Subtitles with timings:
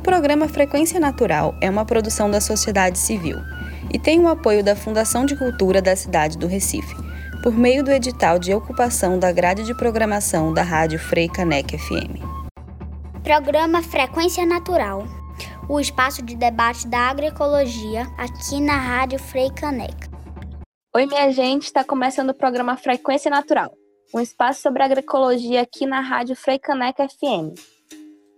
[0.00, 3.36] O programa Frequência Natural é uma produção da sociedade civil
[3.92, 6.96] e tem o apoio da Fundação de Cultura da cidade do Recife,
[7.42, 12.16] por meio do edital de ocupação da grade de programação da Rádio Frei Caneca FM.
[13.22, 15.04] Programa Frequência Natural,
[15.68, 20.08] o espaço de debate da agroecologia aqui na Rádio Frei Caneca.
[20.96, 23.70] Oi, minha gente, está começando o programa Frequência Natural,
[24.14, 27.79] um espaço sobre agroecologia aqui na Rádio Frei Caneca FM.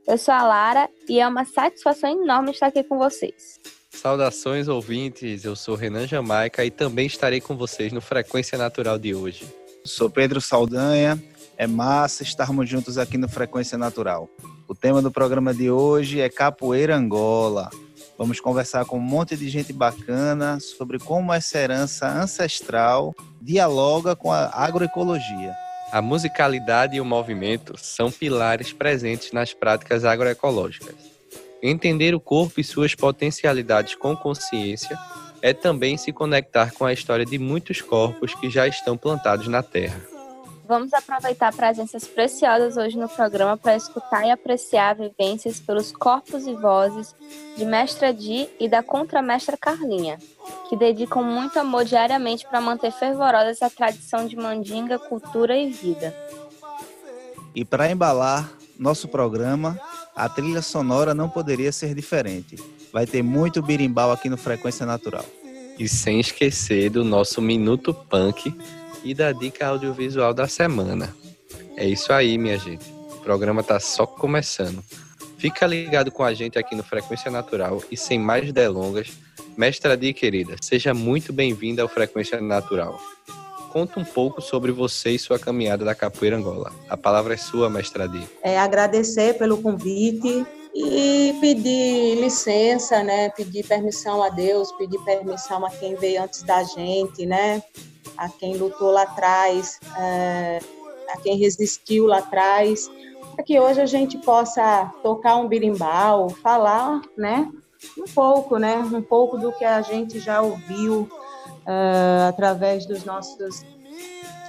[0.06, 3.60] Eu sou a Lara e é uma satisfação enorme estar aqui com vocês.
[3.90, 9.14] Saudações ouvintes, eu sou Renan Jamaica e também estarei com vocês no Frequência Natural de
[9.14, 9.46] hoje.
[9.84, 11.22] Sou Pedro Saldanha,
[11.56, 14.28] é massa estarmos juntos aqui no Frequência Natural.
[14.66, 17.70] O tema do programa de hoje é Capoeira Angola.
[18.18, 24.32] Vamos conversar com um monte de gente bacana sobre como essa herança ancestral dialoga com
[24.32, 25.54] a agroecologia.
[25.92, 30.94] A musicalidade e o movimento são pilares presentes nas práticas agroecológicas.
[31.62, 34.98] Entender o corpo e suas potencialidades com consciência
[35.42, 39.62] é também se conectar com a história de muitos corpos que já estão plantados na
[39.62, 40.11] terra.
[40.66, 46.54] Vamos aproveitar presenças preciosas hoje no programa para escutar e apreciar vivências pelos corpos e
[46.54, 47.14] vozes
[47.56, 50.18] de Mestra Di e da contramestra Carlinha,
[50.68, 56.14] que dedicam muito amor diariamente para manter fervorosa essa tradição de mandinga, cultura e vida.
[57.54, 59.78] E para embalar nosso programa,
[60.14, 62.56] a trilha sonora não poderia ser diferente.
[62.92, 65.24] Vai ter muito birimbau aqui no Frequência Natural.
[65.78, 68.54] E sem esquecer do nosso Minuto Punk
[69.04, 71.14] e da dica audiovisual da semana.
[71.76, 72.84] É isso aí, minha gente.
[73.16, 74.82] O programa tá só começando.
[75.38, 79.10] Fica ligado com a gente aqui no Frequência Natural e sem mais delongas,
[79.56, 82.96] mestra Di querida, seja muito bem-vinda ao Frequência Natural.
[83.72, 86.72] Conta um pouco sobre você e sua caminhada da capoeira Angola.
[86.88, 88.22] A palavra é sua, mestra Di.
[88.42, 93.30] É agradecer pelo convite e pedir licença, né?
[93.30, 97.62] Pedir permissão a Deus, pedir permissão a quem veio antes da gente, né?
[98.16, 100.58] A quem lutou lá atrás, é,
[101.08, 102.90] a quem resistiu lá atrás,
[103.34, 107.50] para que hoje a gente possa tocar um birimbau, falar, né,
[107.98, 111.08] um pouco, né, um pouco do que a gente já ouviu
[111.66, 113.64] uh, através dos nossos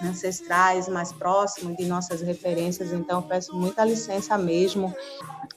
[0.03, 2.91] ancestrais mais próximos, de nossas referências.
[2.91, 4.94] Então, peço muita licença mesmo.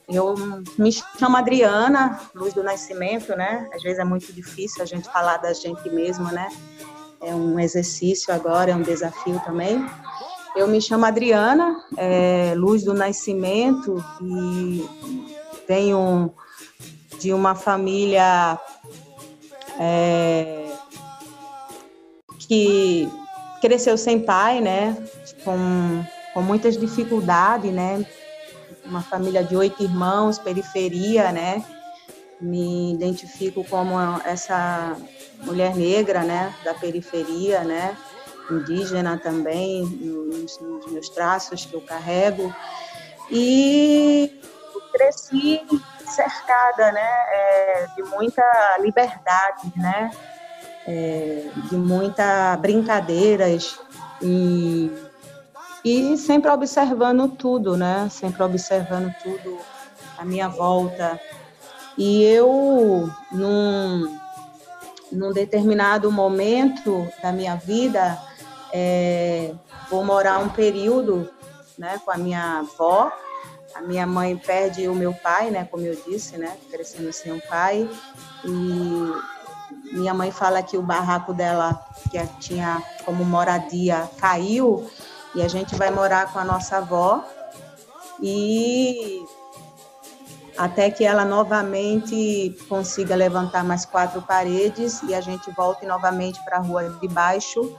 [0.07, 0.35] Eu
[0.77, 3.69] me chamo Adriana, Luz do Nascimento, né?
[3.73, 6.47] Às vezes é muito difícil a gente falar da gente mesmo, né?
[7.21, 9.85] É um exercício agora, é um desafio também.
[10.55, 14.83] Eu me chamo Adriana, é, Luz do Nascimento, e
[15.67, 16.33] venho
[17.19, 18.59] de uma família
[19.79, 20.65] é,
[22.39, 23.09] que
[23.61, 24.97] cresceu sem pai, né?
[25.43, 26.03] Com,
[26.33, 28.05] com muitas dificuldades, né?
[28.85, 31.63] Uma família de oito irmãos, periferia, né?
[32.39, 34.95] Me identifico como essa
[35.41, 37.95] mulher negra, né, da periferia, né,
[38.49, 42.53] indígena também, nos, nos meus traços que eu carrego.
[43.29, 44.39] E
[44.91, 45.61] cresci
[46.05, 50.11] cercada, né, é, de muita liberdade, né,
[50.87, 53.77] é, de muita brincadeiras
[54.21, 54.91] e,
[55.83, 59.57] e sempre observando tudo, né, sempre observando tudo
[60.17, 61.19] à minha volta.
[61.97, 64.17] E eu, num,
[65.11, 68.21] num determinado momento da minha vida,
[68.73, 69.53] é,
[69.89, 71.29] vou morar um período
[71.77, 73.11] né, com a minha avó.
[73.75, 77.39] A minha mãe perde o meu pai, né, como eu disse, né, crescendo sem um
[77.39, 77.89] pai.
[78.43, 79.11] E
[79.93, 84.89] minha mãe fala que o barraco dela, que tinha como moradia, caiu
[85.35, 87.23] e a gente vai morar com a nossa avó.
[88.21, 89.23] E
[90.57, 96.57] até que ela novamente consiga levantar mais quatro paredes e a gente volte novamente para
[96.57, 97.77] a rua de baixo.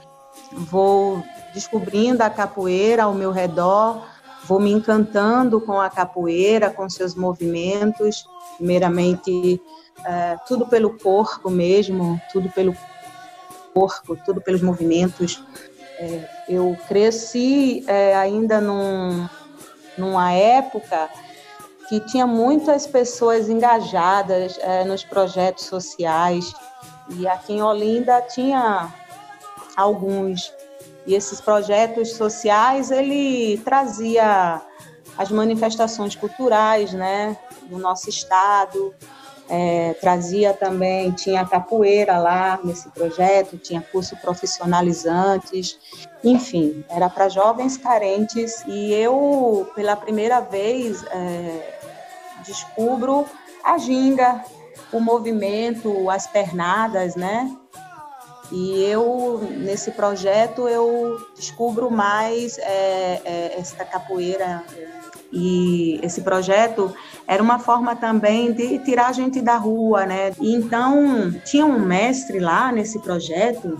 [0.53, 1.23] Vou
[1.53, 4.01] descobrindo a capoeira ao meu redor,
[4.45, 8.25] vou me encantando com a capoeira, com seus movimentos,
[8.57, 9.61] primeiramente
[10.05, 12.73] é, tudo pelo corpo mesmo, tudo pelo
[13.73, 15.43] corpo, tudo pelos movimentos.
[15.97, 19.27] É, eu cresci é, ainda num,
[19.97, 21.09] numa época
[21.89, 26.53] que tinha muitas pessoas engajadas é, nos projetos sociais.
[27.09, 28.93] E aqui em Olinda tinha
[29.75, 30.53] alguns.
[31.07, 34.61] E esses projetos sociais ele trazia
[35.17, 38.93] as manifestações culturais, né, do nosso estado,
[39.49, 45.77] é, trazia também, tinha capoeira lá nesse projeto, tinha curso profissionalizantes,
[46.23, 48.63] enfim, era para jovens carentes.
[48.67, 51.78] E eu, pela primeira vez, é,
[52.49, 53.25] descubro
[53.63, 54.43] a ginga,
[54.91, 57.55] o movimento, as pernadas, né?
[58.51, 64.63] E eu, nesse projeto, eu descubro mais é, é, essa capoeira.
[65.31, 66.91] E esse projeto
[67.27, 70.31] era uma forma também de tirar a gente da rua, né?
[70.41, 73.77] E então, tinha um mestre lá nesse projeto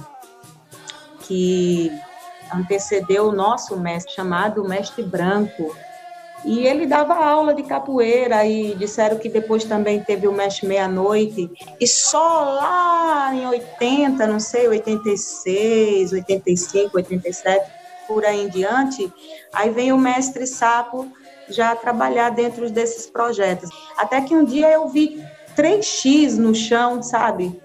[1.21, 1.91] que
[2.53, 5.75] antecedeu o nosso mestre, chamado Mestre Branco,
[6.45, 11.51] e ele dava aula de capoeira e disseram que depois também teve o Mestre Meia-Noite.
[11.79, 17.71] E só lá em 80, não sei, 86, 85, 87,
[18.07, 19.11] por aí em diante,
[19.53, 21.11] aí vem o Mestre Sapo
[21.47, 23.69] já trabalhar dentro desses projetos.
[23.97, 25.23] Até que um dia eu vi
[25.55, 27.61] 3x no chão, sabe?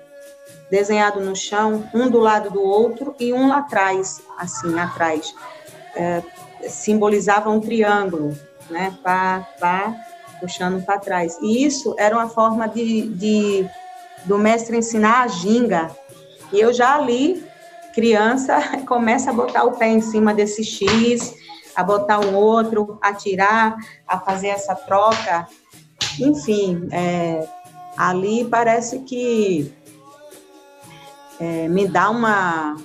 [0.71, 5.35] Desenhado no chão, um do lado do outro e um lá atrás, assim, atrás.
[5.95, 6.23] É,
[6.69, 8.37] simbolizava um triângulo
[8.71, 8.97] né?
[9.03, 9.95] Pá, pá,
[10.41, 11.39] puxando para trás.
[11.41, 13.69] E isso era uma forma de, de
[14.25, 15.91] do mestre ensinar a ginga.
[16.53, 17.45] E eu já ali,
[17.95, 21.35] criança, começa a botar o pé em cima desse X,
[21.75, 23.77] a botar um outro, a tirar,
[24.07, 25.47] a fazer essa troca.
[26.21, 27.47] Enfim, é,
[27.97, 29.73] ali parece que
[31.41, 32.77] é, me dá uma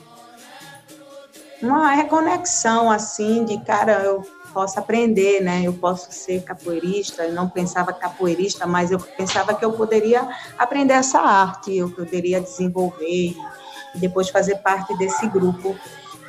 [1.61, 4.23] uma reconexão assim de cara eu
[4.53, 5.61] possa aprender, né?
[5.63, 10.93] Eu posso ser capoeirista, eu não pensava capoeirista, mas eu pensava que eu poderia aprender
[10.93, 13.35] essa arte, eu poderia desenvolver
[13.95, 15.75] e depois fazer parte desse grupo.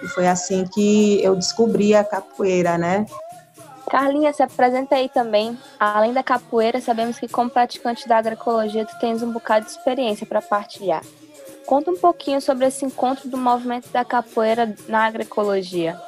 [0.02, 3.06] E foi assim que eu descobri a capoeira, né?
[3.90, 5.58] Carlinha, se apresenta aí também.
[5.78, 10.25] Além da capoeira, sabemos que como praticante da agroecologia, tu tens um bocado de experiência
[10.25, 11.02] para partilhar.
[11.67, 16.00] Conta um pouquinho sobre esse encontro do movimento da capoeira na agroecologia.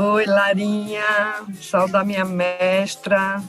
[0.00, 3.42] Oi, Larinha, saudar minha mestra,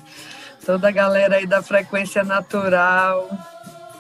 [0.65, 3.29] toda a galera aí da Frequência Natural,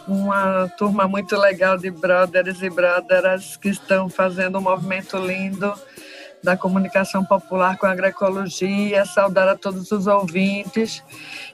[0.07, 5.71] uma turma muito legal de brothers e brotheras que estão fazendo um movimento lindo
[6.41, 11.03] da comunicação popular com a agroecologia, saudar a todos os ouvintes.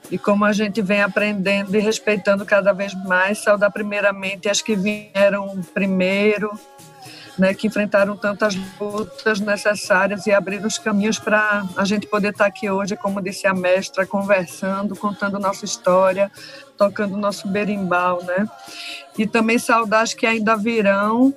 [0.09, 4.77] E como a gente vem aprendendo e respeitando cada vez mais, saudar primeiramente as que
[4.77, 6.57] vieram primeiro,
[7.37, 12.45] né, que enfrentaram tantas lutas necessárias e abriram os caminhos para a gente poder estar
[12.45, 16.31] aqui hoje, como disse a mestra, conversando, contando nossa história,
[16.77, 18.47] tocando nosso berimbau, né?
[19.17, 21.33] E também saudades que ainda virão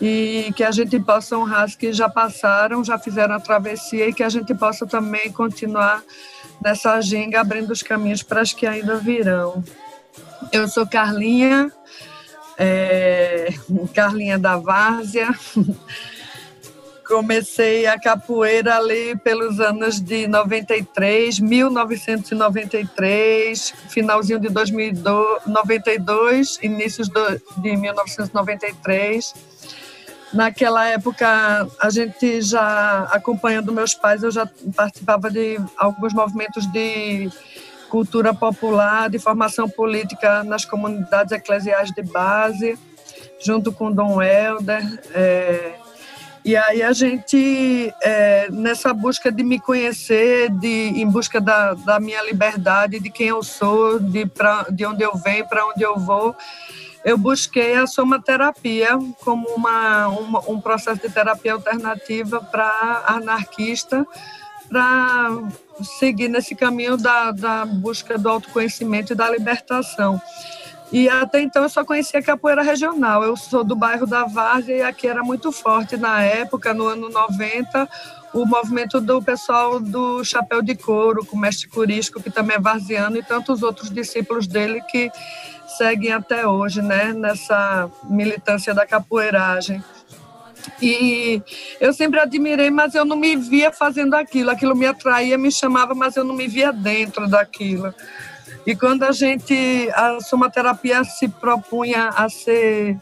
[0.00, 4.12] e que a gente possa honrar as que já passaram, já fizeram a travessia e
[4.12, 6.02] que a gente possa também continuar
[6.62, 9.62] nessa agenda abrindo os caminhos para as que ainda virão.
[10.50, 11.70] Eu sou Carlinha,
[12.62, 13.48] é,
[13.92, 15.28] Carlinha da Várzea.
[17.06, 27.10] Comecei a capoeira ali pelos anos de 93, 1993, finalzinho de 2092, inícios
[27.58, 29.34] de 1993.
[30.32, 37.30] Naquela época, a gente já acompanhando meus pais, eu já participava de alguns movimentos de
[37.92, 42.78] cultura popular, de formação política nas comunidades eclesiais de base,
[43.38, 44.82] junto com Dom Helder.
[45.12, 45.74] É,
[46.42, 52.00] e aí a gente, é, nessa busca de me conhecer, de, em busca da, da
[52.00, 55.98] minha liberdade, de quem eu sou, de, pra, de onde eu venho, para onde eu
[55.98, 56.34] vou,
[57.04, 64.06] eu busquei a somaterapia como uma, uma um processo de terapia alternativa para anarquista,
[64.68, 65.30] para
[65.98, 70.20] seguir nesse caminho da, da busca do autoconhecimento e da libertação.
[70.92, 73.22] E até então eu só conhecia capoeira regional.
[73.22, 77.08] Eu sou do bairro da Várzea e aqui era muito forte na época, no ano
[77.08, 77.88] 90,
[78.34, 82.60] o movimento do pessoal do Chapéu de Couro, com o mestre Curisco, que também é
[82.60, 85.10] varziano, e tantos outros discípulos dele que
[85.78, 89.82] seguem até hoje, né, nessa militância da capoeiragem.
[90.80, 91.42] E
[91.80, 94.50] eu sempre admirei, mas eu não me via fazendo aquilo.
[94.50, 97.94] Aquilo me atraía, me chamava, mas eu não me via dentro daquilo.
[98.66, 102.96] E quando a gente, a somaterapia se propunha a ser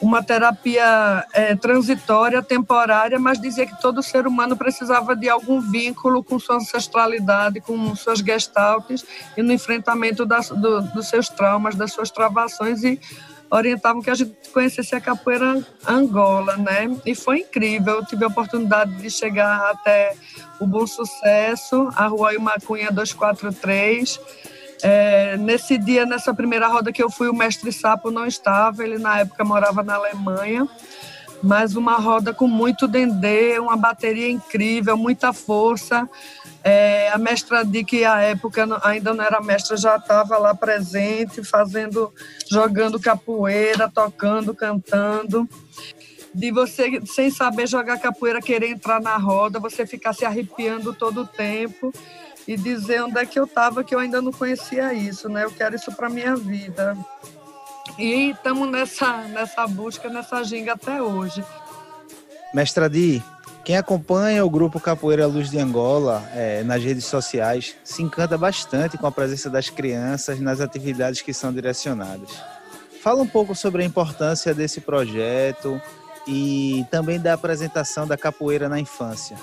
[0.00, 6.24] uma terapia é, transitória, temporária, mas dizia que todo ser humano precisava de algum vínculo
[6.24, 9.04] com sua ancestralidade, com suas gestaltes
[9.36, 12.98] e no enfrentamento das, do, dos seus traumas, das suas travações e
[13.50, 16.96] orientavam que a gente conhecesse a capoeira Angola, né?
[17.04, 17.96] E foi incrível.
[17.96, 20.14] Eu tive a oportunidade de chegar até
[20.60, 24.20] o Bom Sucesso, a Rua Imacunha 243.
[24.82, 28.98] É, nesse dia, nessa primeira roda que eu fui, o mestre Sapo não estava, ele
[28.98, 30.66] na época morava na Alemanha,
[31.42, 36.08] mas uma roda com muito dendê, uma bateria incrível, muita força,
[36.62, 41.42] É, a mestra Di, que à época ainda não era mestra, já estava lá presente,
[41.42, 42.12] fazendo,
[42.50, 45.48] jogando capoeira, tocando, cantando.
[46.32, 51.22] De você, sem saber jogar capoeira, querer entrar na roda, você ficar se arrepiando todo
[51.22, 51.92] o tempo
[52.46, 55.44] e dizer onde é que eu estava, que eu ainda não conhecia isso, né?
[55.44, 56.96] Eu quero isso para minha vida.
[57.98, 61.44] E estamos nessa, nessa busca, nessa ginga até hoje.
[62.54, 63.22] Mestra Di,
[63.64, 68.96] quem acompanha o grupo Capoeira Luz de Angola é, nas redes sociais se encanta bastante
[68.96, 72.30] com a presença das crianças nas atividades que são direcionadas.
[73.02, 75.80] Fala um pouco sobre a importância desse projeto
[76.26, 79.36] e também da apresentação da capoeira na infância.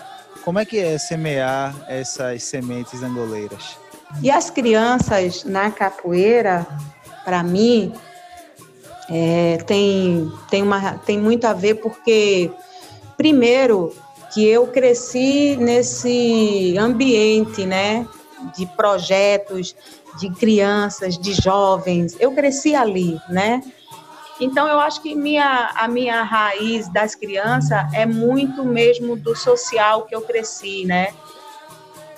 [0.43, 3.77] Como é que é semear essas sementes angoleiras?
[4.21, 6.65] E as crianças na capoeira,
[7.25, 7.93] para mim,
[9.09, 12.49] é, tem, tem, uma, tem muito a ver porque,
[13.17, 13.93] primeiro,
[14.37, 18.07] que eu cresci nesse ambiente, né,
[18.55, 19.75] de projetos,
[20.19, 22.15] de crianças, de jovens.
[22.19, 23.63] Eu cresci ali, né?
[24.39, 30.03] Então eu acho que minha, a minha raiz das crianças é muito mesmo do social
[30.03, 31.15] que eu cresci, né?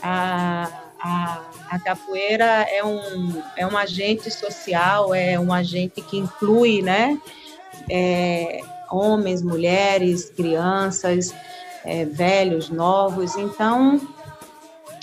[0.04, 6.82] A, a, a capoeira é um, é um agente social, é um agente que inclui,
[6.82, 7.18] né?
[7.90, 8.60] É,
[8.92, 11.34] homens, mulheres, crianças,
[11.90, 13.36] é, velhos, novos.
[13.36, 14.00] Então,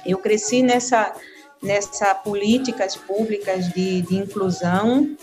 [0.07, 1.13] eu cresci nessa,
[1.61, 5.17] nessa políticas públicas de, de inclusão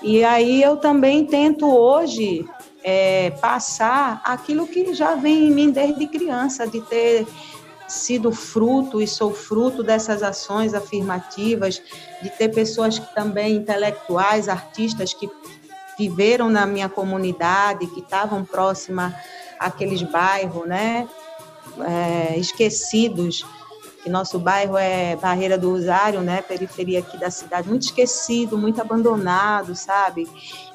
[0.00, 2.48] e aí eu também tento hoje
[2.84, 7.26] é, passar aquilo que já vem em mim desde criança, de ter
[7.88, 11.82] sido fruto e sou fruto dessas ações afirmativas,
[12.22, 15.28] de ter pessoas que também intelectuais, artistas que
[15.98, 19.12] viveram na minha comunidade, que estavam próximas
[19.58, 21.08] àqueles bairros, né,
[21.80, 23.44] é, esquecidos
[24.02, 28.80] que nosso bairro é Barreira do Rosário, né, periferia aqui da cidade, muito esquecido, muito
[28.80, 30.26] abandonado, sabe?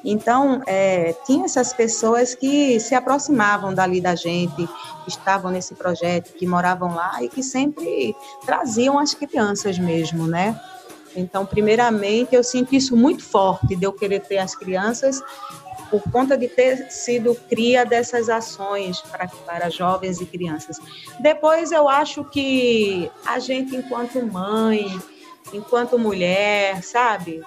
[0.04, 4.68] Então, é, tinha essas pessoas que se aproximavam dali da gente,
[5.04, 8.14] que estavam nesse projeto, que moravam lá e que sempre
[8.44, 10.60] traziam as crianças mesmo, né?
[11.16, 15.22] Então, primeiramente, eu sinto isso muito forte, de eu querer ter as crianças
[15.90, 20.78] por conta de ter sido cria dessas ações para, para jovens e crianças.
[21.20, 24.86] Depois, eu acho que a gente, enquanto mãe,
[25.52, 27.42] enquanto mulher, sabe?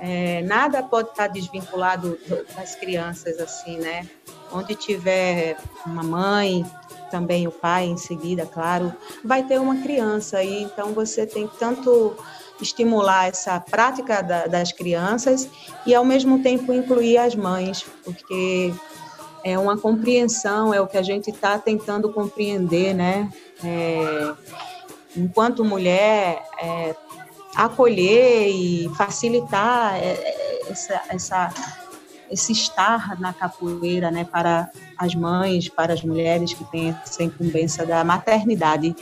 [0.00, 2.18] É, nada pode estar desvinculado
[2.56, 4.08] das crianças, assim, né?
[4.52, 6.66] Onde tiver uma mãe,
[7.12, 8.92] também o pai em seguida, claro,
[9.22, 12.16] vai ter uma criança aí, então você tem tanto
[12.62, 15.48] estimular essa prática da, das crianças
[15.86, 18.72] e, ao mesmo tempo, incluir as mães, porque
[19.44, 23.30] é uma compreensão, é o que a gente está tentando compreender, né?
[23.62, 24.34] É,
[25.16, 26.94] enquanto mulher, é,
[27.54, 31.54] acolher e facilitar é, essa, essa,
[32.30, 34.24] esse estar na capoeira, né?
[34.24, 38.94] Para as mães, para as mulheres que têm essa incumbência da maternidade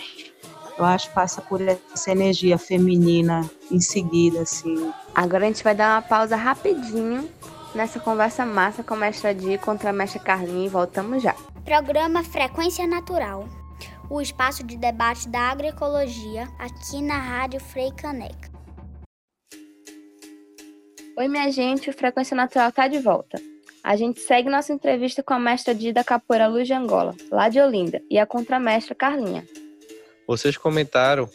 [0.81, 4.93] eu acho que passa por essa energia feminina em seguida, assim.
[5.15, 7.29] Agora a gente vai dar uma pausa rapidinho
[7.75, 11.35] nessa conversa massa com a mestra Di contra a mestra Carlinha e voltamos já.
[11.65, 13.47] Programa Frequência Natural.
[14.09, 18.51] O espaço de debate da agroecologia aqui na Rádio Frei Caneca.
[21.17, 23.41] Oi, minha gente, o Frequência Natural está de volta.
[23.85, 27.61] A gente segue nossa entrevista com a mestra Dida Capoeira Luz de Angola, lá de
[27.61, 29.45] Olinda, e a contramestra Carlinha.
[30.31, 31.29] Vocês comentaram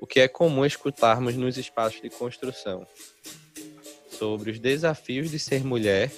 [0.00, 2.86] o que é comum escutarmos nos espaços de construção
[4.16, 6.08] sobre os desafios de ser mulher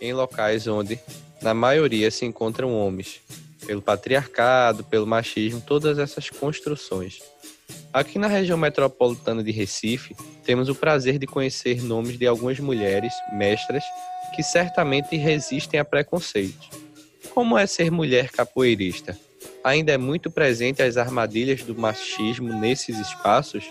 [0.00, 0.98] em locais onde,
[1.42, 3.20] na maioria, se encontram homens,
[3.66, 7.20] pelo patriarcado, pelo machismo, todas essas construções.
[7.92, 13.12] Aqui na região metropolitana de Recife, temos o prazer de conhecer nomes de algumas mulheres
[13.34, 13.84] mestras
[14.34, 16.70] que certamente resistem a preconceitos.
[17.34, 19.14] Como é ser mulher capoeirista?
[19.62, 23.70] Ainda é muito presente as armadilhas do machismo nesses espaços?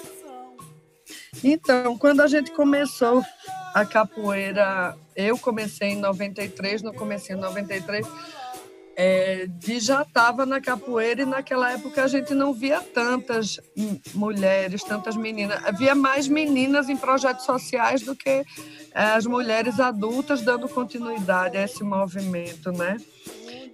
[1.43, 3.23] Então, quando a gente começou
[3.73, 8.05] a capoeira, eu comecei em 93, no começo em 93,
[9.01, 13.57] é, de já estava na capoeira e naquela época a gente não via tantas
[14.13, 15.63] mulheres, tantas meninas.
[15.63, 18.45] Havia mais meninas em projetos sociais do que é,
[18.93, 22.97] as mulheres adultas dando continuidade a esse movimento, né?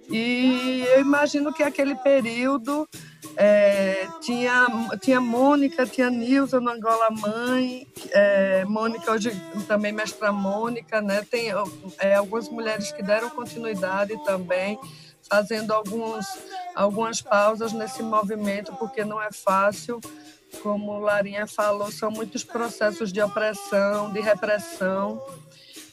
[0.08, 2.88] E eu imagino que aquele período
[3.36, 4.66] é, tinha,
[5.00, 9.30] tinha Mônica, tinha Nilza no Angola Mãe, é, Mônica hoje
[9.66, 11.26] também mestra Mônica, né?
[11.28, 11.50] Tem
[11.98, 14.78] é, algumas mulheres que deram continuidade também,
[15.28, 16.24] fazendo alguns,
[16.74, 20.00] algumas pausas nesse movimento, porque não é fácil.
[20.62, 25.20] Como Larinha falou, são muitos processos de opressão, de repressão.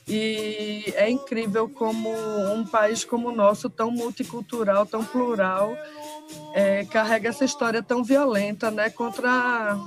[0.07, 2.10] E é incrível como
[2.53, 5.77] um país como o nosso, tão multicultural, tão plural,
[6.53, 9.77] é, carrega essa história tão violenta né, contra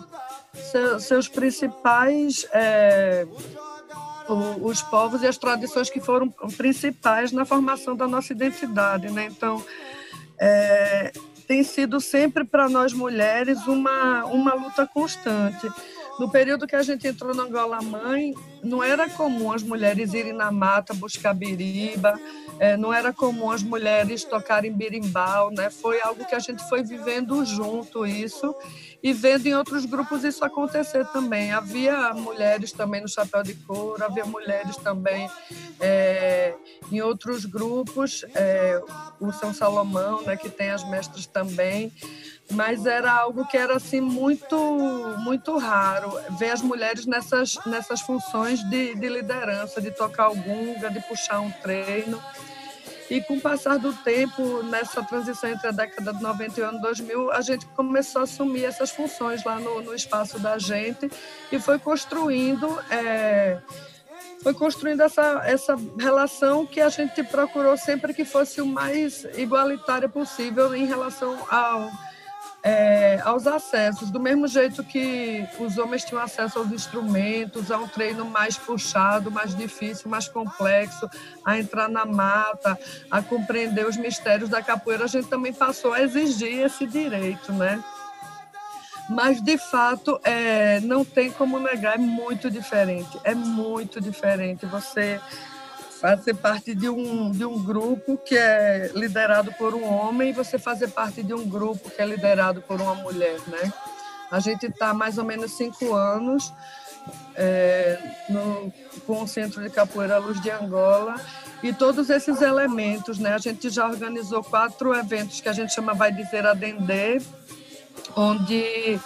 [0.70, 2.46] seu, seus principais.
[2.52, 3.26] É,
[4.60, 9.08] os povos e as tradições que foram principais na formação da nossa identidade.
[9.08, 9.28] Né?
[9.30, 9.64] Então,
[10.38, 11.12] é,
[11.46, 15.68] tem sido sempre para nós mulheres uma, uma luta constante.
[16.18, 20.32] No período que a gente entrou na Angola Mãe, não era comum as mulheres irem
[20.32, 22.18] na mata buscar biriba,
[22.58, 25.68] é, não era comum as mulheres tocarem birimbau, né?
[25.68, 28.54] Foi algo que a gente foi vivendo junto isso
[29.02, 31.52] e vendo em outros grupos isso acontecer também.
[31.52, 35.28] Havia mulheres também no chapéu de couro, havia mulheres também
[35.78, 36.54] é,
[36.90, 38.80] em outros grupos, é,
[39.20, 41.92] o São Salomão, né, que tem as mestras também
[42.50, 44.56] mas era algo que era assim muito
[45.18, 50.90] muito raro ver as mulheres nessas nessas funções de, de liderança de tocar o gunga
[50.90, 52.22] de puxar um treino.
[53.08, 56.66] E com o passar do tempo nessa transição entre a década de 90 e o
[56.66, 61.08] ano 2000 a gente começou a assumir essas funções lá no, no espaço da gente
[61.52, 63.58] e foi construindo é,
[64.42, 70.08] foi construindo essa, essa relação que a gente procurou sempre que fosse o mais igualitária
[70.08, 71.90] possível em relação ao
[72.68, 77.86] é, aos acessos, do mesmo jeito que os homens tinham acesso aos instrumentos, a um
[77.86, 81.08] treino mais puxado, mais difícil, mais complexo,
[81.44, 82.76] a entrar na mata,
[83.08, 87.80] a compreender os mistérios da capoeira, a gente também passou a exigir esse direito, né?
[89.08, 94.66] Mas, de fato, é, não tem como negar, é muito diferente, é muito diferente.
[94.66, 95.20] Você
[96.14, 100.58] fazer parte de um, de um grupo que é liderado por um homem e você
[100.58, 103.72] fazer parte de um grupo que é liderado por uma mulher, né?
[104.30, 106.52] A gente está mais ou menos cinco anos
[107.34, 107.98] é,
[108.28, 108.72] no,
[109.04, 111.16] com o Centro de Capoeira Luz de Angola
[111.62, 113.34] e todos esses elementos, né?
[113.34, 117.20] A gente já organizou quatro eventos que a gente chama Vai Dizer Adendê,
[118.14, 119.00] onde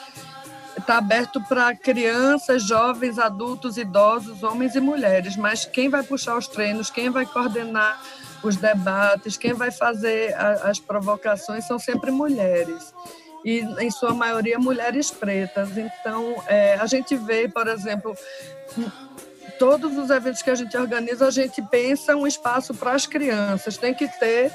[0.81, 6.49] está aberto para crianças, jovens, adultos, idosos, homens e mulheres, mas quem vai puxar os
[6.49, 8.01] treinos, quem vai coordenar
[8.43, 12.95] os debates, quem vai fazer a, as provocações são sempre mulheres.
[13.45, 15.71] E, em sua maioria, mulheres pretas.
[15.77, 18.15] Então, é, a gente vê, por exemplo,
[19.61, 23.77] todos os eventos que a gente organiza, a gente pensa um espaço para as crianças.
[23.77, 24.51] Tem que ter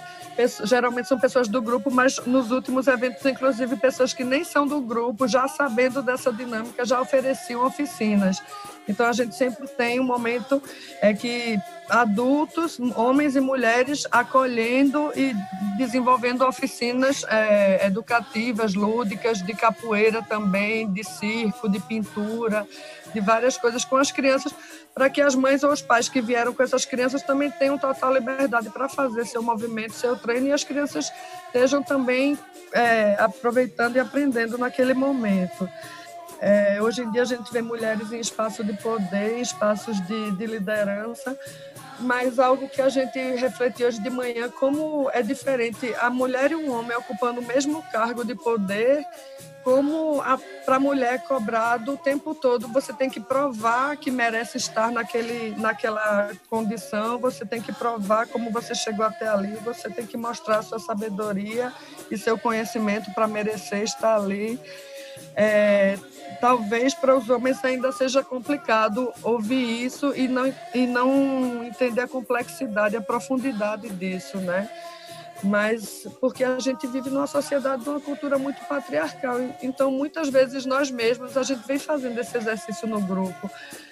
[0.66, 4.82] geralmente são pessoas do grupo, mas nos últimos eventos, inclusive, pessoas que nem são do
[4.82, 8.42] grupo, já sabendo dessa dinâmica, já ofereciam oficinas.
[8.88, 10.62] Então, a gente sempre tem um momento
[11.02, 11.58] é, que
[11.90, 15.34] adultos, homens e mulheres, acolhendo e
[15.78, 22.68] desenvolvendo oficinas é, educativas, lúdicas, de capoeira também, de circo, de pintura,
[23.16, 24.54] de várias coisas com as crianças,
[24.94, 28.14] para que as mães ou os pais que vieram com essas crianças também tenham total
[28.14, 31.12] liberdade para fazer seu movimento, seu treino, e as crianças
[31.48, 32.38] estejam também
[32.74, 35.68] é, aproveitando e aprendendo naquele momento.
[36.42, 40.46] É, hoje em dia a gente vê mulheres em espaço de poder, espaços de, de
[40.46, 41.38] liderança,
[42.00, 46.56] mas algo que a gente refletiu hoje de manhã, como é diferente a mulher e
[46.56, 49.06] um homem ocupando o mesmo cargo de poder
[49.66, 50.22] como
[50.64, 55.60] para a mulher cobrado o tempo todo, você tem que provar que merece estar naquele,
[55.60, 60.62] naquela condição, você tem que provar como você chegou até ali, você tem que mostrar
[60.62, 61.74] sua sabedoria
[62.12, 64.60] e seu conhecimento para merecer estar ali.
[65.36, 65.98] É,
[66.40, 72.08] talvez para os homens ainda seja complicado ouvir isso e não, e não entender a
[72.08, 74.70] complexidade, a profundidade disso, né?
[75.44, 79.38] Mas porque a gente vive numa sociedade de uma cultura muito patriarcal.
[79.62, 83.50] Então, muitas vezes nós mesmos a gente vem fazendo esse exercício no grupo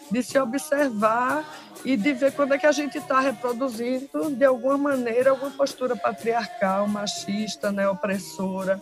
[0.10, 1.44] de se observar
[1.84, 5.96] e de ver quando é que a gente está reproduzindo de alguma maneira alguma postura
[5.96, 8.80] patriarcal, machista, né, opressora.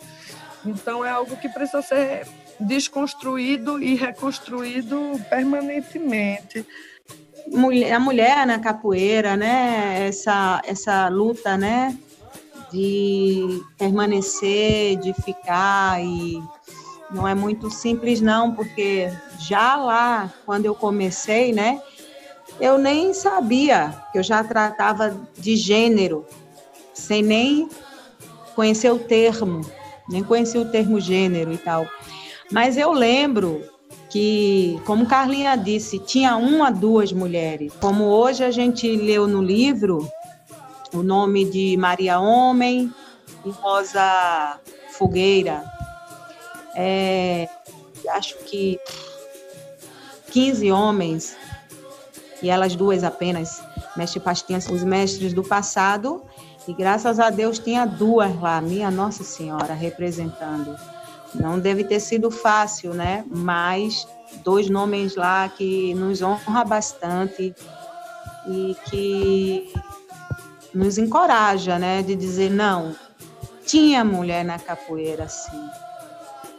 [0.65, 2.27] Então, é algo que precisa ser
[2.59, 6.65] desconstruído e reconstruído permanentemente
[7.91, 10.07] a mulher na capoeira, né?
[10.07, 11.97] Essa essa luta, né?
[12.71, 16.41] De permanecer, de ficar e
[17.11, 21.81] não é muito simples não, porque já lá quando eu comecei, né,
[22.59, 26.25] eu nem sabia que eu já tratava de gênero,
[26.93, 27.67] sem nem
[28.55, 29.61] conhecer o termo,
[30.09, 31.87] nem conhecer o termo gênero e tal.
[32.51, 33.63] Mas eu lembro
[34.09, 37.73] que, como Carlinha disse, tinha uma, duas mulheres.
[37.79, 40.07] Como hoje a gente leu no livro,
[40.93, 42.93] o nome de Maria Homem,
[43.45, 44.59] e Rosa
[44.91, 45.63] Fogueira.
[46.75, 47.47] É,
[48.09, 48.79] acho que
[50.31, 51.35] 15 homens
[52.41, 53.61] e elas duas apenas,
[53.95, 56.23] mestre Pastinha, os mestres do passado,
[56.67, 60.75] e graças a Deus tinha duas lá, minha Nossa Senhora representando.
[61.33, 63.23] Não deve ter sido fácil, né?
[63.27, 64.07] Mas
[64.43, 67.55] dois nomes lá que nos honra bastante
[68.47, 69.71] e que
[70.73, 72.01] nos encoraja, né?
[72.01, 72.95] De dizer, não,
[73.65, 75.69] tinha mulher na capoeira, sim.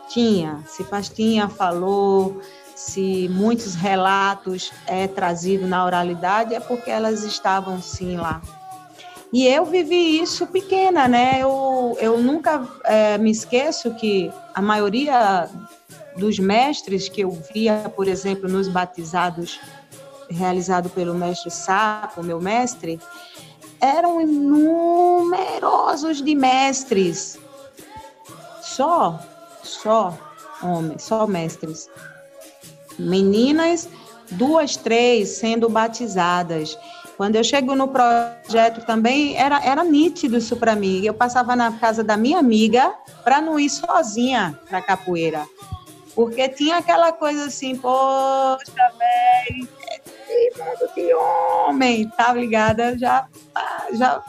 [0.08, 0.62] Tinha.
[0.66, 2.40] Se Pastinha falou,
[2.74, 8.40] se muitos relatos é trazido na oralidade, é porque elas estavam sim lá.
[9.32, 11.38] E eu vivi isso pequena, né?
[11.38, 15.48] Eu, eu nunca é, me esqueço que a maioria
[16.18, 19.58] dos mestres que eu via, por exemplo, nos batizados
[20.28, 23.00] realizado pelo mestre Sapo, meu mestre,
[23.82, 27.38] eram numerosos de mestres.
[28.62, 29.20] Só,
[29.62, 30.16] só
[30.62, 31.90] homens, só mestres
[32.98, 33.88] meninas,
[34.30, 36.78] duas, três sendo batizadas.
[37.16, 41.04] Quando eu chego no projeto também, era, era nítido isso para mim.
[41.04, 45.46] Eu passava na casa da minha amiga para não ir sozinha para capoeira.
[46.14, 49.68] Porque tinha aquela coisa assim, poxa, velho,
[50.56, 52.96] mundo de homem, tá ligada?
[52.98, 53.26] Já,
[53.92, 54.22] já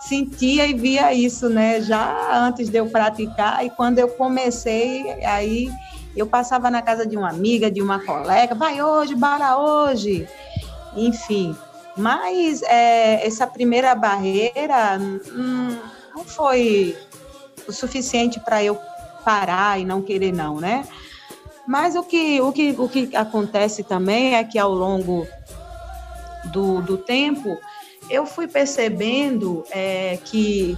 [0.00, 1.80] sentia e via isso, né?
[1.80, 3.64] Já antes de eu praticar.
[3.64, 5.70] E quando eu comecei, aí
[6.16, 10.28] eu passava na casa de uma amiga, de uma colega, vai hoje, bora hoje.
[10.94, 11.56] Enfim,
[11.96, 15.78] mas é, essa primeira barreira hum,
[16.14, 16.96] não foi
[17.66, 18.78] o suficiente para eu
[19.24, 20.84] parar e não querer não, né?
[21.66, 25.26] Mas o que, o que, o que acontece também é que ao longo
[26.46, 27.58] do, do tempo
[28.10, 30.76] eu fui percebendo é, que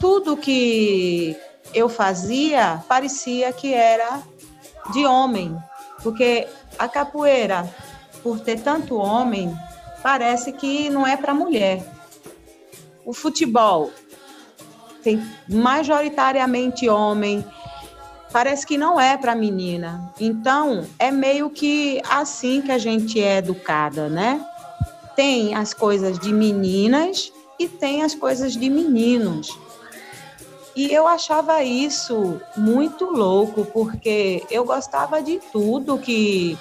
[0.00, 1.36] tudo que
[1.72, 4.22] eu fazia parecia que era
[4.92, 5.56] de homem,
[6.02, 6.46] porque
[6.78, 7.68] a capoeira,
[8.22, 9.56] por ter tanto homem,
[10.02, 11.82] parece que não é para mulher.
[13.04, 13.90] O futebol
[15.02, 17.44] tem majoritariamente homem,
[18.34, 20.12] parece que não é para menina.
[20.18, 24.44] Então, é meio que assim que a gente é educada, né?
[25.14, 29.56] Tem as coisas de meninas e tem as coisas de meninos.
[30.74, 36.58] E eu achava isso muito louco, porque eu gostava de tudo que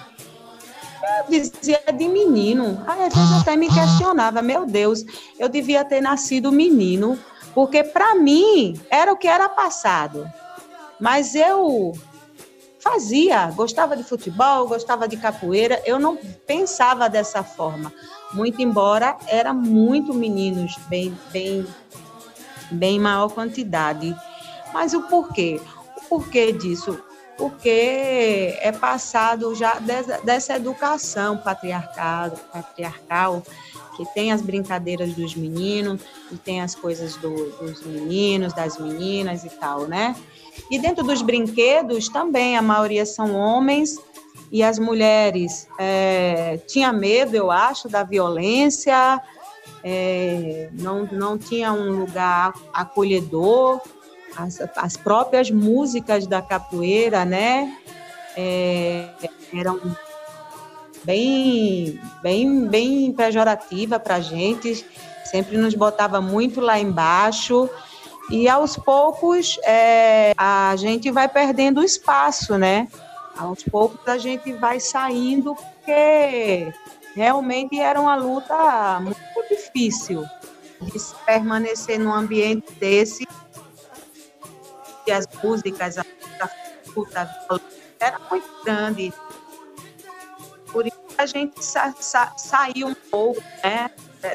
[1.27, 2.83] eu dizia de menino.
[2.85, 5.03] Às vezes até me questionava, meu Deus,
[5.39, 7.17] eu devia ter nascido menino,
[7.55, 10.31] porque para mim era o que era passado.
[10.99, 11.93] Mas eu
[12.79, 17.93] fazia, gostava de futebol, gostava de capoeira, eu não pensava dessa forma.
[18.33, 21.65] Muito embora era muito meninos, bem, bem
[22.73, 24.15] bem maior quantidade.
[24.73, 25.61] Mas o porquê?
[25.97, 26.99] O porquê disso?
[27.37, 29.79] Porque é passado já
[30.23, 33.43] dessa educação patriarcal, patriarcal
[33.97, 36.01] que tem as brincadeiras dos meninos
[36.31, 40.15] e tem as coisas do, dos meninos, das meninas e tal, né?
[40.69, 43.97] E dentro dos brinquedos também a maioria são homens.
[44.51, 49.19] E as mulheres é, tinha medo, eu acho, da violência,
[49.83, 53.81] é, não, não tinha um lugar acolhedor,
[54.37, 57.77] as, as próprias músicas da capoeira, né,
[58.35, 59.09] é,
[59.53, 59.79] eram
[61.03, 64.85] bem, bem, bem pejorativa para gente,
[65.25, 67.69] sempre nos botava muito lá embaixo,
[68.29, 72.87] e aos poucos é, a gente vai perdendo espaço, né?
[73.37, 76.71] Aos poucos a gente vai saindo porque
[77.15, 80.23] realmente era uma luta muito difícil
[80.81, 83.27] de permanecer num ambiente desse
[85.05, 86.05] e as músicas, a
[86.95, 87.29] luta
[87.99, 89.13] era muito grande.
[90.71, 93.89] Por isso a gente sa sa saiu um pouco né,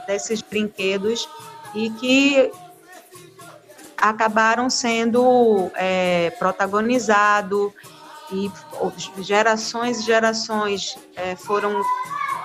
[0.06, 1.28] desses brinquedos
[1.74, 2.52] e que
[4.00, 7.72] acabaram sendo é, protagonizados
[8.32, 8.50] e
[9.22, 11.82] gerações e gerações é, foram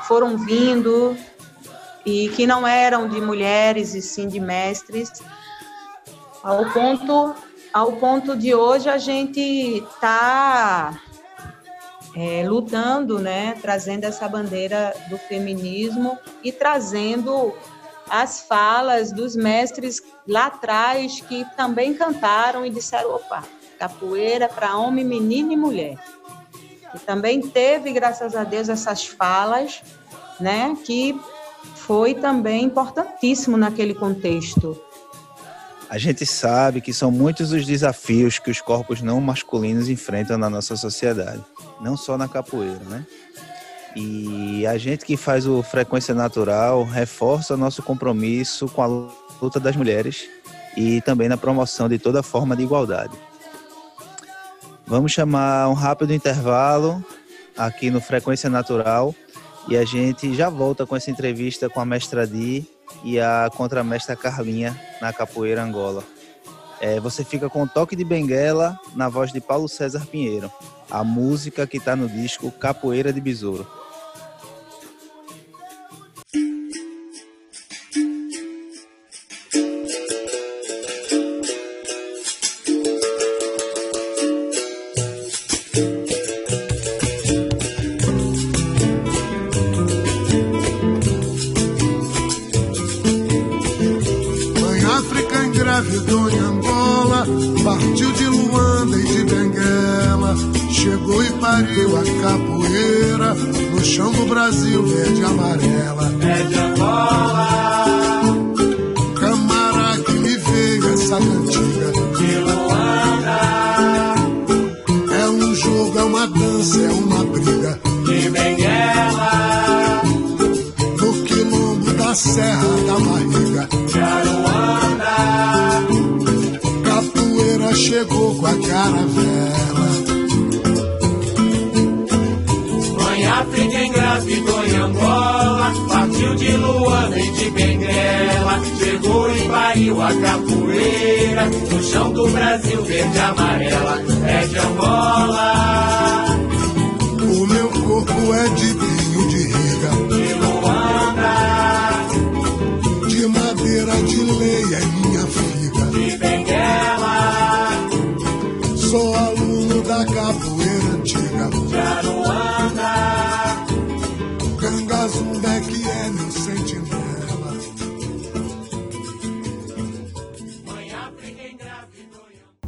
[0.07, 1.17] foram vindo
[2.05, 5.09] e que não eram de mulheres e sim de mestres,
[6.41, 7.35] ao ponto,
[7.73, 10.99] ao ponto de hoje a gente está
[12.15, 17.53] é, lutando, né, trazendo essa bandeira do feminismo e trazendo
[18.09, 23.43] as falas dos mestres lá atrás que também cantaram e disseram, opa,
[23.79, 25.97] capoeira para homem, menino e mulher.
[26.93, 29.81] E também teve, graças a Deus, essas falas,
[30.39, 31.19] né, que
[31.75, 34.79] foi também importantíssimo naquele contexto.
[35.89, 40.49] A gente sabe que são muitos os desafios que os corpos não masculinos enfrentam na
[40.49, 41.43] nossa sociedade,
[41.79, 43.05] não só na capoeira, né?
[43.95, 48.87] E a gente que faz o Frequência Natural reforça nosso compromisso com a
[49.41, 50.27] luta das mulheres
[50.75, 53.15] e também na promoção de toda forma de igualdade.
[54.85, 57.03] Vamos chamar um rápido intervalo
[57.57, 59.13] aqui no Frequência Natural
[59.67, 62.67] e a gente já volta com essa entrevista com a mestra Di
[63.03, 66.03] e a contramestra Carlinha na Capoeira Angola.
[66.81, 70.51] É, você fica com o toque de benguela na voz de Paulo César Pinheiro,
[70.91, 73.65] a música que está no disco Capoeira de Besouro.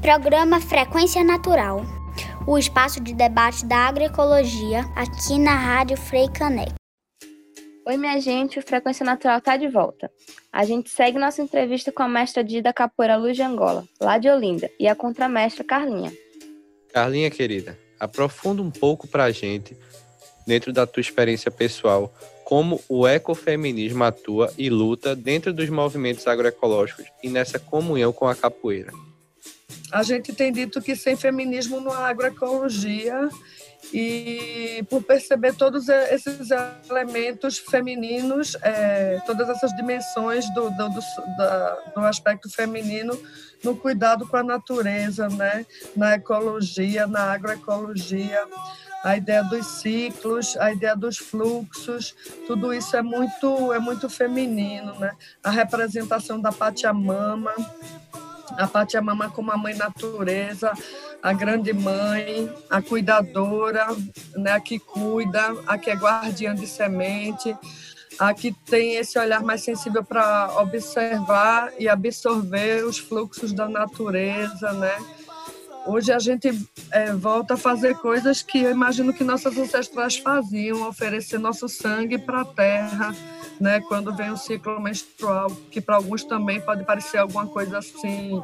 [0.05, 1.81] Programa Frequência Natural,
[2.45, 6.75] o espaço de debate da agroecologia aqui na Rádio Frei Caneca.
[7.87, 10.11] Oi, minha gente, o Frequência Natural está de volta.
[10.53, 14.29] A gente segue nossa entrevista com a mestra Dida Capoeira Luz de Angola, lá de
[14.29, 16.13] Olinda, e a contramestra Carlinha.
[16.93, 19.75] Carlinha, querida, aprofunda um pouco para a gente,
[20.45, 22.13] dentro da tua experiência pessoal,
[22.43, 28.35] como o ecofeminismo atua e luta dentro dos movimentos agroecológicos e nessa comunhão com a
[28.35, 28.93] capoeira
[29.91, 33.29] a gente tem dito que sem feminismo não há agroecologia
[33.93, 36.49] e por perceber todos esses
[36.89, 40.99] elementos femininos, é, todas essas dimensões do, do, do,
[41.95, 43.17] do, aspecto feminino
[43.63, 45.65] no cuidado com a natureza, né?
[45.95, 48.43] na ecologia, na agroecologia,
[49.03, 52.15] a ideia dos ciclos, a ideia dos fluxos,
[52.47, 54.97] tudo isso é muito, é muito feminino.
[54.99, 55.15] Né?
[55.43, 57.53] A representação da Pachamama,
[58.57, 60.71] a Pachamama como a mãe natureza,
[61.21, 63.87] a grande mãe, a cuidadora,
[64.35, 67.55] né, a que cuida, a que é guardiã de semente,
[68.19, 74.71] a que tem esse olhar mais sensível para observar e absorver os fluxos da natureza,
[74.73, 74.95] né?
[75.85, 76.49] Hoje a gente
[76.91, 82.17] é, volta a fazer coisas que eu imagino que nossos ancestrais faziam, oferecer nosso sangue
[82.17, 83.15] para a terra,
[83.59, 83.79] né?
[83.81, 88.41] Quando vem o ciclo menstrual, que para alguns também pode parecer alguma coisa assim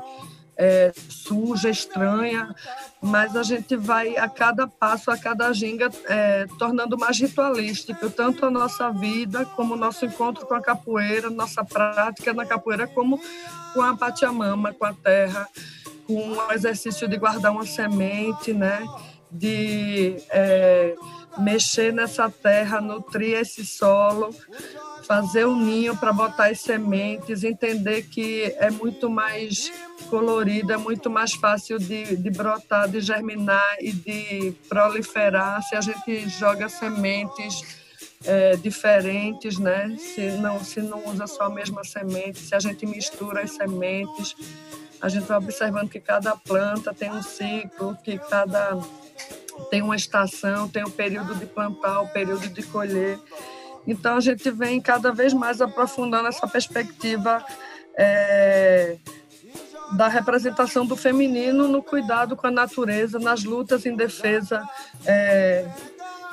[0.61, 2.53] é, suja, estranha,
[3.01, 8.45] mas a gente vai a cada passo, a cada ginga, é, tornando mais ritualístico tanto
[8.45, 13.19] a nossa vida como o nosso encontro com a capoeira, nossa prática na capoeira, como
[13.73, 15.47] com a Pachamama, com a terra,
[16.17, 18.85] o exercício de guardar uma semente, né?
[19.31, 20.93] de é,
[21.37, 24.35] mexer nessa terra, nutrir esse solo,
[25.07, 29.71] fazer um ninho para botar as sementes, entender que é muito mais
[30.09, 35.81] colorido, é muito mais fácil de, de brotar, de germinar e de proliferar se a
[35.81, 37.79] gente joga sementes
[38.25, 39.95] é, diferentes, né?
[39.97, 44.35] Se não, se não usa só a mesma semente, se a gente mistura as sementes,
[45.01, 48.77] a gente vai observando que cada planta tem um ciclo, que cada
[49.69, 53.19] tem uma estação, tem o um período de plantar, o um período de colher.
[53.85, 57.43] Então, a gente vem cada vez mais aprofundando essa perspectiva
[57.95, 58.97] é,
[59.93, 64.63] da representação do feminino no cuidado com a natureza, nas lutas em defesa.
[65.05, 65.65] É,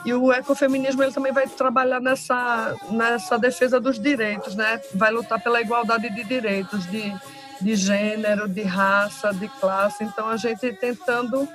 [0.04, 4.80] e o ecofeminismo ele também vai trabalhar nessa, nessa defesa dos direitos, né?
[4.94, 7.12] vai lutar pela igualdade de direitos, de
[7.60, 10.04] de gênero, de raça, de classe.
[10.04, 11.48] Então a gente tentando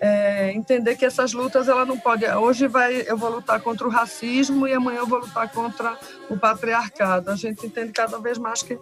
[0.00, 2.26] é, entender que essas lutas ela não pode.
[2.26, 5.96] Hoje vai eu vou lutar contra o racismo e amanhã eu vou lutar contra
[6.28, 7.30] o patriarcado.
[7.30, 8.78] A gente entende cada vez mais que,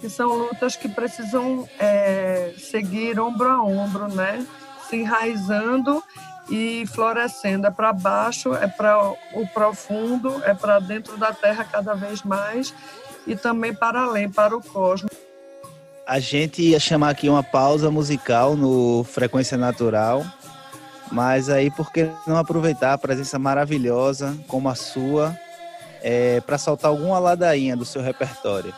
[0.00, 4.46] que são lutas que precisam é, seguir ombro a ombro, né?
[4.88, 6.02] Se enraizando
[6.48, 7.66] e florescendo.
[7.66, 8.98] É para baixo, é para
[9.34, 12.74] o profundo, é para dentro da terra cada vez mais
[13.26, 15.21] e também para além, para o cosmos.
[16.06, 20.24] A gente ia chamar aqui uma pausa musical no Frequência Natural,
[21.10, 25.36] mas aí por que não aproveitar a presença maravilhosa como a sua
[26.02, 28.74] é, para soltar alguma ladainha do seu repertório?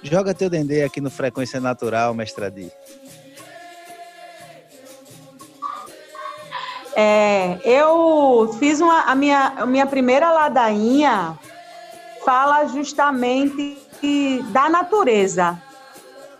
[0.00, 2.70] Joga teu dendê aqui no Frequência Natural, Mestradi.
[6.94, 11.36] É, eu fiz uma, a minha, a minha primeira ladainha
[12.24, 13.82] fala justamente
[14.52, 15.60] da natureza.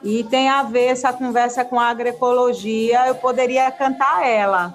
[0.05, 4.75] E tem a ver essa conversa com a agroecologia, eu poderia cantar ela.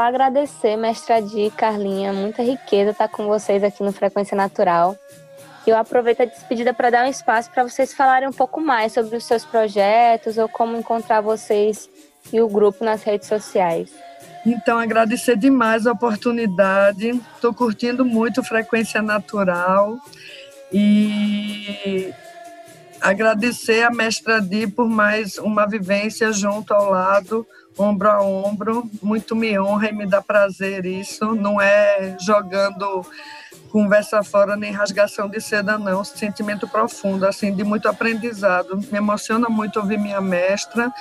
[0.00, 4.96] Agradecer, mestra Di, Carlinha, muita riqueza estar com vocês aqui no Frequência Natural.
[5.66, 9.16] Eu aproveito a despedida para dar um espaço para vocês falarem um pouco mais sobre
[9.16, 11.88] os seus projetos ou como encontrar vocês
[12.32, 13.92] e o grupo nas redes sociais.
[14.44, 17.10] Então, agradecer demais a oportunidade.
[17.34, 19.96] Estou curtindo muito Frequência Natural
[20.72, 22.12] e
[23.00, 27.46] agradecer a mestra Di por mais uma vivência junto ao lado
[27.78, 28.88] ombro a ombro.
[29.02, 31.34] Muito me honra e me dá prazer isso.
[31.34, 33.04] Não é jogando
[33.70, 36.04] conversa fora nem rasgação de seda, não.
[36.04, 38.76] Sentimento profundo, assim, de muito aprendizado.
[38.90, 40.92] Me emociona muito ouvir minha mestra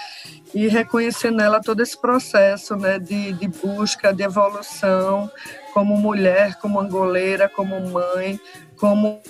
[0.54, 5.30] e reconhecer nela todo esse processo né, de, de busca, de evolução,
[5.74, 8.40] como mulher, como angoleira, como mãe,
[8.78, 9.22] como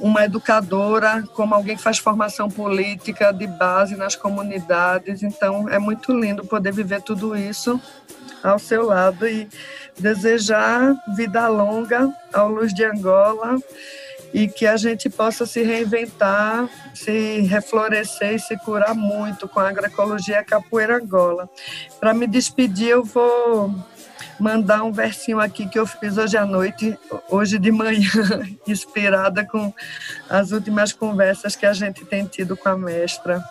[0.00, 5.22] uma educadora, como alguém que faz formação política de base nas comunidades.
[5.22, 7.80] Então, é muito lindo poder viver tudo isso
[8.42, 9.48] ao seu lado e
[9.98, 13.58] desejar vida longa ao Luz de Angola
[14.32, 19.68] e que a gente possa se reinventar, se reflorescer e se curar muito com a
[19.68, 21.48] agroecologia capoeira Angola.
[21.98, 23.74] Para me despedir, eu vou
[24.38, 28.08] mandar um versinho aqui que eu fiz hoje à noite, hoje de manhã,
[28.66, 29.72] inspirada com
[30.28, 33.42] as últimas conversas que a gente tem tido com a mestra.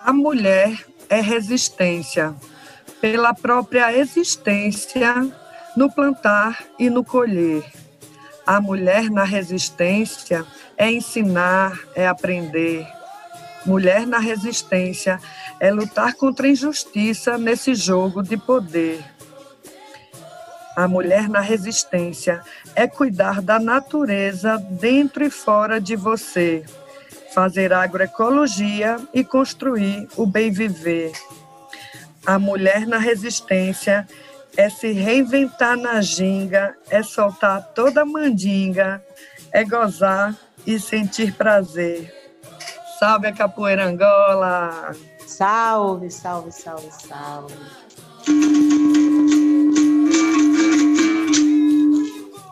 [0.00, 2.34] A mulher é resistência
[3.00, 5.14] pela própria existência
[5.76, 7.64] no plantar e no colher
[8.46, 10.44] a mulher na resistência
[10.76, 12.86] é ensinar, é aprender.
[13.64, 15.18] Mulher na resistência
[15.58, 19.02] é lutar contra a injustiça nesse jogo de poder.
[20.76, 22.40] A mulher na resistência
[22.74, 26.64] é cuidar da natureza dentro e fora de você,
[27.32, 31.12] fazer agroecologia e construir o bem viver.
[32.26, 34.06] A mulher na resistência
[34.56, 39.02] é se reinventar na ginga, é soltar toda a mandinga,
[39.52, 42.12] é gozar e sentir prazer.
[42.98, 44.92] Salve a capoeira Angola!
[45.26, 47.54] Salve, salve, salve, salve.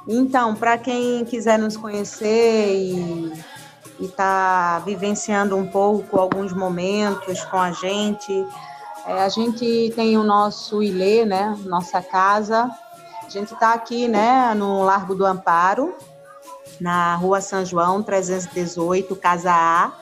[0.07, 3.33] Então, para quem quiser nos conhecer e
[4.01, 8.47] está vivenciando um pouco alguns momentos com a gente,
[9.07, 11.57] é, a gente tem o nosso ilê, né?
[11.65, 12.71] Nossa casa.
[13.25, 14.55] A gente está aqui, né?
[14.55, 15.95] No Largo do Amparo,
[16.81, 19.93] na Rua São João, 318, Casa A.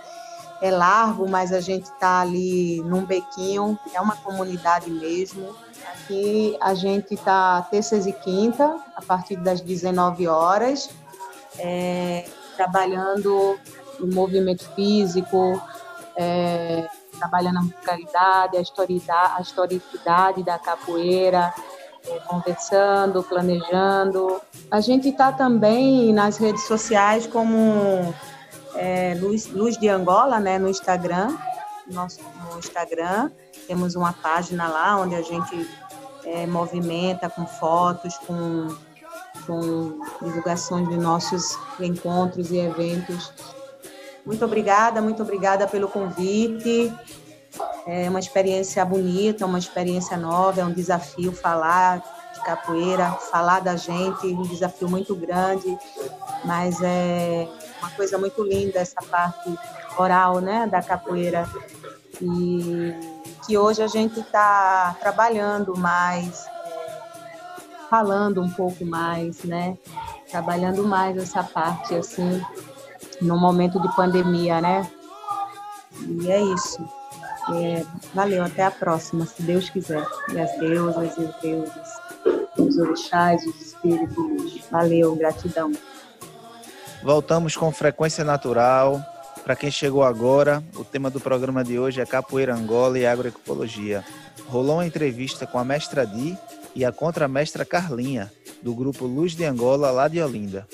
[0.62, 5.54] É largo, mas a gente está ali num bequinho, é uma comunidade mesmo.
[5.92, 10.90] Aqui a gente está terças e quinta, a partir das 19 horas,
[11.58, 12.26] é,
[12.56, 13.58] trabalhando
[13.98, 15.60] no movimento físico,
[16.16, 16.86] é,
[17.18, 21.52] trabalhando a musicalidade, a historicidade, a historicidade da capoeira,
[22.06, 24.40] é, conversando, planejando.
[24.70, 28.14] A gente está também nas redes sociais como
[28.74, 31.36] é, Luz, Luz de Angola, né, no Instagram,
[31.90, 33.30] nosso, no Instagram.
[33.70, 35.70] Temos uma página lá onde a gente
[36.24, 38.76] é, movimenta com fotos, com,
[39.46, 43.32] com divulgações de nossos encontros e eventos
[44.24, 46.92] muito obrigada, muito obrigada pelo convite.
[47.86, 51.98] É uma experiência bonita, uma experiência nova, é um desafio falar
[52.32, 55.76] de capoeira, falar da gente, um desafio muito grande,
[56.44, 57.48] mas é
[57.80, 59.52] uma coisa muito linda essa parte
[59.98, 61.48] oral, né, da capoeira
[62.20, 63.19] e
[63.50, 66.46] que hoje a gente está trabalhando mais,
[67.90, 69.76] falando um pouco mais, né,
[70.30, 72.40] trabalhando mais essa parte assim
[73.20, 74.88] no momento de pandemia, né?
[76.00, 76.78] E é isso.
[77.52, 77.84] É,
[78.14, 80.06] valeu, até a próxima, se Deus quiser.
[80.32, 81.88] E as deusas e os deuses,
[82.56, 84.60] os orixás, os espíritos.
[84.70, 85.72] Valeu, gratidão.
[87.02, 89.04] Voltamos com frequência natural.
[89.44, 94.04] Para quem chegou agora, o tema do programa de hoje é Capoeira Angola e Agroecologia.
[94.46, 96.36] Rolou uma entrevista com a mestra Di
[96.74, 98.30] e a contramestra Carlinha,
[98.62, 100.68] do grupo Luz de Angola, lá de Olinda.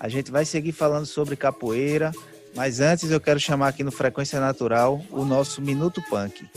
[0.00, 2.12] A gente vai seguir falando sobre capoeira,
[2.54, 6.48] mas antes eu quero chamar aqui no Frequência Natural o nosso Minuto Punk.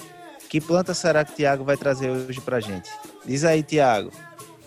[0.49, 2.89] Que planta será que Tiago vai trazer hoje pra gente?
[3.25, 4.11] Diz aí, Tiago.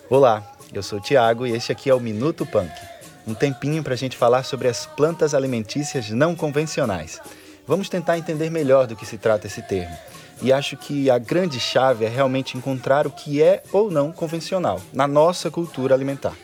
[0.09, 2.92] Olá, eu sou o Tiago e este aqui é o Minuto Punk.
[3.27, 7.21] Um tempinho para a gente falar sobre as plantas alimentícias não convencionais.
[7.67, 9.97] Vamos tentar entender melhor do que se trata esse termo.
[10.43, 14.81] E acho que a grande chave é realmente encontrar o que é ou não convencional
[14.93, 16.35] na nossa cultura alimentar.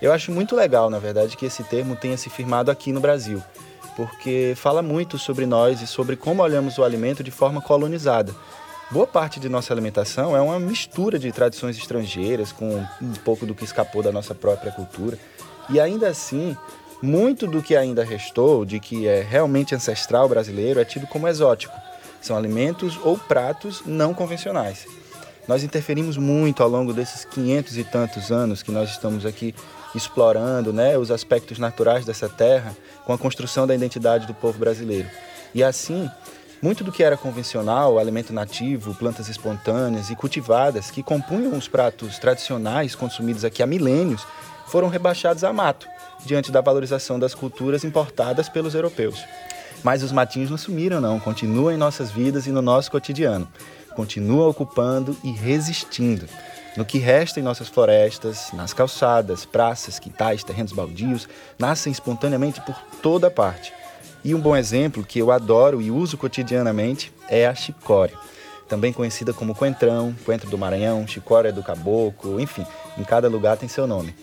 [0.00, 3.42] Eu acho muito legal, na verdade, que esse termo tenha se firmado aqui no Brasil,
[3.96, 8.34] porque fala muito sobre nós e sobre como olhamos o alimento de forma colonizada.
[8.90, 13.54] Boa parte de nossa alimentação é uma mistura de tradições estrangeiras com um pouco do
[13.54, 15.18] que escapou da nossa própria cultura.
[15.70, 16.56] E ainda assim,
[17.02, 21.74] muito do que ainda restou, de que é realmente ancestral brasileiro, é tido como exótico.
[22.20, 24.86] São alimentos ou pratos não convencionais.
[25.46, 29.54] Nós interferimos muito ao longo desses 500 e tantos anos que nós estamos aqui
[29.94, 35.08] explorando né, os aspectos naturais dessa terra com a construção da identidade do povo brasileiro.
[35.54, 36.10] E assim,
[36.60, 42.18] muito do que era convencional, alimento nativo, plantas espontâneas e cultivadas que compunham os pratos
[42.18, 44.26] tradicionais consumidos aqui há milênios,
[44.68, 45.88] foram rebaixados a mato,
[46.24, 49.22] diante da valorização das culturas importadas pelos europeus.
[49.82, 53.48] Mas os matinhos não sumiram, não, continuam em nossas vidas e no nosso cotidiano.
[53.94, 56.28] Continuam ocupando e resistindo
[56.78, 62.76] no que resta em nossas florestas, nas calçadas, praças, quintais, terrenos baldios, nascem espontaneamente por
[63.02, 63.72] toda parte.
[64.24, 68.16] E um bom exemplo que eu adoro e uso cotidianamente é a chicória,
[68.68, 72.66] também conhecida como coentrão, coentro do Maranhão, chicória do caboclo, enfim,
[72.96, 74.14] em cada lugar tem seu nome.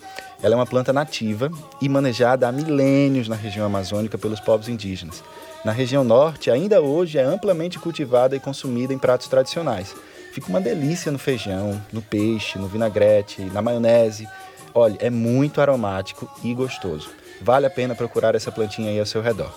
[0.42, 5.22] Ela é uma planta nativa e manejada há milênios na região amazônica pelos povos indígenas.
[5.64, 9.94] Na região norte, ainda hoje é amplamente cultivada e consumida em pratos tradicionais.
[10.32, 14.28] Fica uma delícia no feijão, no peixe, no vinagrete, na maionese.
[14.74, 17.08] Olha, é muito aromático e gostoso.
[17.40, 19.50] Vale a pena procurar essa plantinha aí ao seu redor.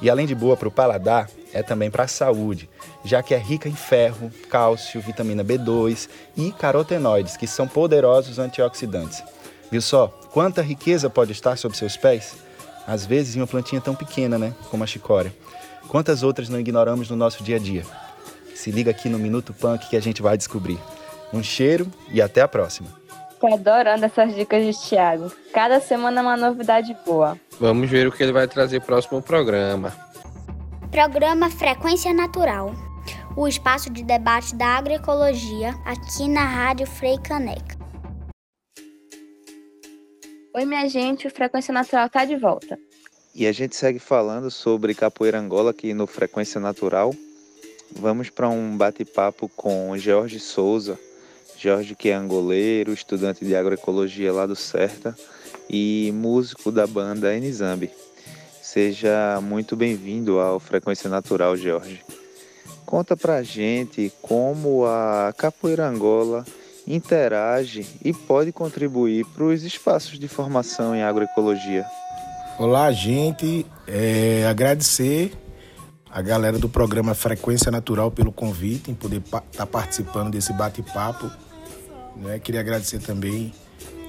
[0.00, 2.68] E além de boa para o paladar, é também para a saúde,
[3.04, 9.22] já que é rica em ferro, cálcio, vitamina B2 e carotenoides, que são poderosos antioxidantes.
[9.70, 12.34] Viu só quanta riqueza pode estar sob seus pés?
[12.86, 15.32] Às vezes em uma plantinha tão pequena, né, como a chicória.
[15.88, 17.84] Quantas outras não ignoramos no nosso dia a dia?
[18.54, 20.78] Se liga aqui no Minuto Punk que a gente vai descobrir.
[21.32, 22.88] Um cheiro e até a próxima.
[23.40, 25.32] Tô adorando essas dicas de Thiago.
[25.52, 27.36] Cada semana é uma novidade boa.
[27.58, 29.92] Vamos ver o que ele vai trazer próximo programa.
[30.92, 32.70] Programa Frequência Natural.
[33.34, 37.78] O espaço de debate da agroecologia aqui na Rádio Frei Caneca.
[40.54, 42.78] Oi, minha gente, o Frequência Natural tá de volta.
[43.34, 47.14] E a gente segue falando sobre capoeira Angola aqui no Frequência Natural.
[47.90, 51.00] Vamos para um bate-papo com Jorge Souza,
[51.56, 55.16] Jorge, que é angoleiro, estudante de agroecologia lá do Certa
[55.70, 57.90] e músico da banda Enizambi.
[58.72, 62.02] Seja muito bem-vindo ao Frequência Natural, Jorge.
[62.86, 66.42] Conta pra gente como a Capoeira Angola
[66.86, 71.84] interage e pode contribuir para os espaços de formação em agroecologia.
[72.58, 73.66] Olá, gente.
[73.86, 75.34] É, agradecer
[76.10, 81.30] a galera do programa Frequência Natural pelo convite, em poder estar tá participando desse bate-papo
[82.16, 82.38] né?
[82.38, 83.52] Queria agradecer também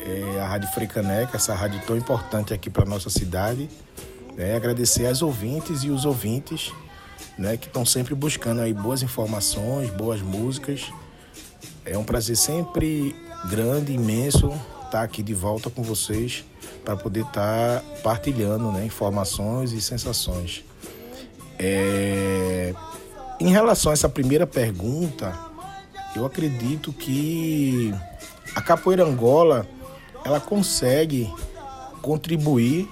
[0.05, 3.69] é, a Rádio Frecaneca, essa rádio tão importante aqui para nossa cidade.
[4.35, 4.55] Né?
[4.55, 6.71] Agradecer às ouvintes e os ouvintes
[7.37, 10.91] né, que estão sempre buscando aí boas informações, boas músicas.
[11.85, 13.15] É um prazer sempre
[13.49, 16.45] grande, imenso estar tá aqui de volta com vocês
[16.83, 20.63] para poder estar tá partilhando né, informações e sensações.
[21.59, 22.73] É...
[23.39, 25.37] Em relação a essa primeira pergunta,
[26.15, 27.93] eu acredito que
[28.55, 29.67] a capoeira Angola
[30.23, 31.33] ela consegue
[32.01, 32.87] contribuir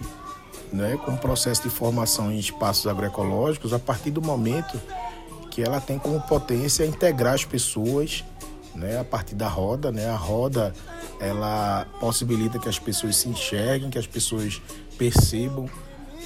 [0.71, 4.79] né, com o processo de formação em espaços agroecológicos a partir do momento
[5.49, 8.23] que ela tem como potência integrar as pessoas
[8.73, 9.91] né, a partir da roda.
[9.91, 10.09] Né?
[10.09, 10.73] A roda
[11.19, 14.61] ela possibilita que as pessoas se enxerguem, que as pessoas
[14.97, 15.69] percebam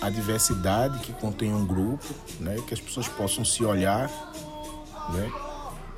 [0.01, 2.05] a diversidade que contém um grupo,
[2.39, 4.09] né, que as pessoas possam se olhar.
[5.13, 5.31] Né?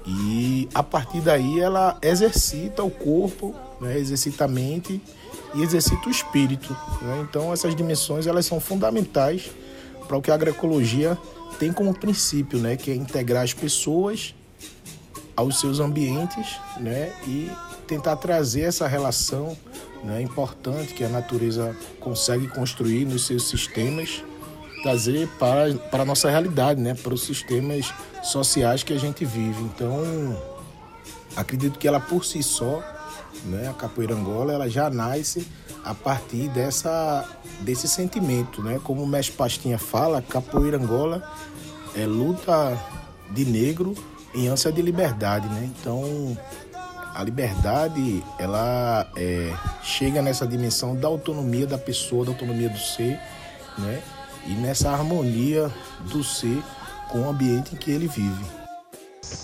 [0.05, 5.01] E a partir daí ela exercita o corpo, né, exercita a mente
[5.55, 6.75] e exercita o espírito.
[7.01, 7.25] Né?
[7.29, 9.49] Então essas dimensões elas são fundamentais
[10.07, 11.17] para o que a agroecologia
[11.59, 14.33] tem como princípio, né, que é integrar as pessoas
[15.35, 17.51] aos seus ambientes, né, e
[17.87, 19.55] tentar trazer essa relação,
[20.03, 24.23] né, importante que a natureza consegue construir nos seus sistemas,
[24.81, 27.93] trazer para para a nossa realidade, né, para os sistemas
[28.23, 29.61] sociais que a gente vive.
[29.63, 30.01] Então,
[31.35, 32.83] acredito que ela por si só,
[33.45, 35.47] né, a capoeira Angola, ela já nasce
[35.83, 37.27] a partir dessa
[37.61, 38.79] desse sentimento, né?
[38.83, 41.23] Como o mestre Pastinha fala, capoeira Angola
[41.95, 42.77] é luta
[43.31, 43.95] de negro
[44.35, 45.69] em ânsia de liberdade, né?
[45.79, 46.37] Então,
[47.15, 53.19] a liberdade, ela é, chega nessa dimensão da autonomia da pessoa, da autonomia do ser,
[53.77, 54.01] né?
[54.45, 55.71] E nessa harmonia
[56.11, 56.61] do ser
[57.09, 58.45] com o ambiente em que ele vive.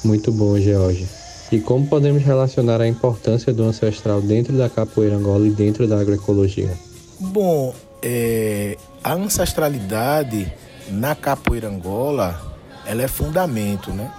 [0.04, 1.08] Muito bom, George.
[1.54, 6.00] E como podemos relacionar a importância do ancestral dentro da capoeira angola e dentro da
[6.00, 6.76] agroecologia?
[7.20, 10.52] Bom, é, a ancestralidade
[10.90, 12.42] na capoeira angola,
[12.88, 14.12] ela é fundamento, né?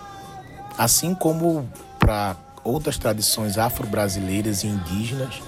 [0.79, 1.69] Assim como
[1.99, 5.43] para outras tradições afro-brasileiras e indígenas,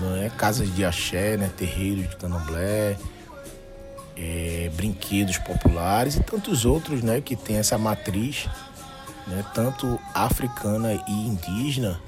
[0.00, 0.30] não é?
[0.30, 1.50] casas de axé, né?
[1.54, 2.96] terreiros de candomblé,
[4.16, 8.48] é, brinquedos populares e tantos outros né, que tem essa matriz,
[9.28, 12.00] né, tanto africana e indígena,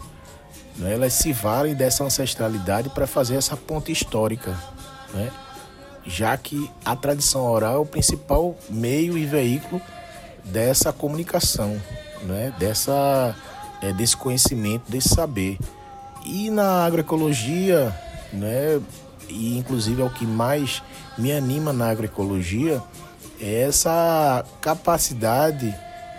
[0.76, 4.56] né, elas se valem dessa ancestralidade para fazer essa ponte histórica,
[5.14, 5.30] né,
[6.06, 9.80] já que a tradição oral é o principal meio e veículo
[10.44, 11.80] dessa comunicação,
[12.22, 13.36] né, dessa,
[13.82, 15.58] é, desse conhecimento, desse saber.
[16.24, 17.94] E na agroecologia,
[18.32, 18.80] né,
[19.28, 20.82] e inclusive é o que mais
[21.18, 22.82] me anima na agroecologia,
[23.40, 25.74] é essa capacidade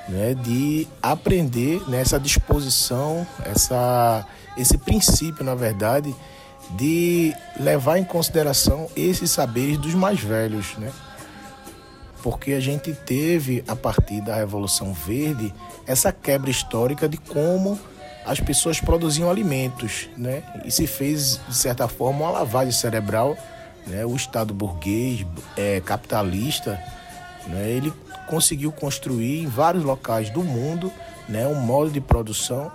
[0.08, 4.26] né, de aprender nessa né, disposição, essa,
[4.58, 6.14] esse princípio, na verdade,
[6.72, 10.92] de levar em consideração esses saberes dos mais velhos, né?
[12.24, 15.54] Porque a gente teve, a partir da Revolução Verde,
[15.88, 17.80] essa quebra histórica de como
[18.26, 20.44] as pessoas produziam alimentos, né?
[20.64, 23.36] E se fez, de certa forma, uma lavagem cerebral.
[23.88, 24.06] Né?
[24.06, 25.26] O Estado burguês,
[25.58, 26.80] é, capitalista,
[27.48, 27.68] né?
[27.68, 27.92] ele
[28.32, 30.90] conseguiu construir em vários locais do mundo
[31.28, 31.46] né?
[31.46, 32.72] um modo de produção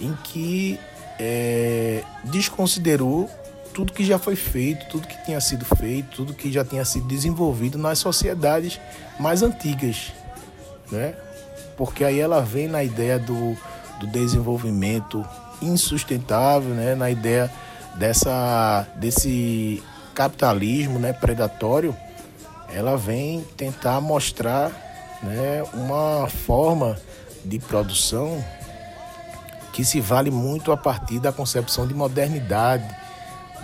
[0.00, 0.80] em que
[1.16, 3.30] é, desconsiderou
[3.72, 7.06] tudo que já foi feito, tudo que tinha sido feito, tudo que já tinha sido
[7.06, 8.80] desenvolvido nas sociedades
[9.18, 10.12] mais antigas,
[10.90, 11.14] né?
[11.76, 13.56] Porque aí ela vem na ideia do,
[14.00, 15.24] do desenvolvimento
[15.62, 16.96] insustentável, né?
[16.96, 17.48] Na ideia
[17.94, 19.80] dessa desse
[20.14, 21.94] capitalismo, né, predatório,
[22.72, 24.70] ela vem tentar mostrar,
[25.22, 26.98] né, uma forma
[27.44, 28.42] de produção
[29.72, 32.84] que se vale muito a partir da concepção de modernidade,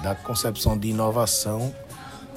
[0.02, 1.74] da concepção de inovação,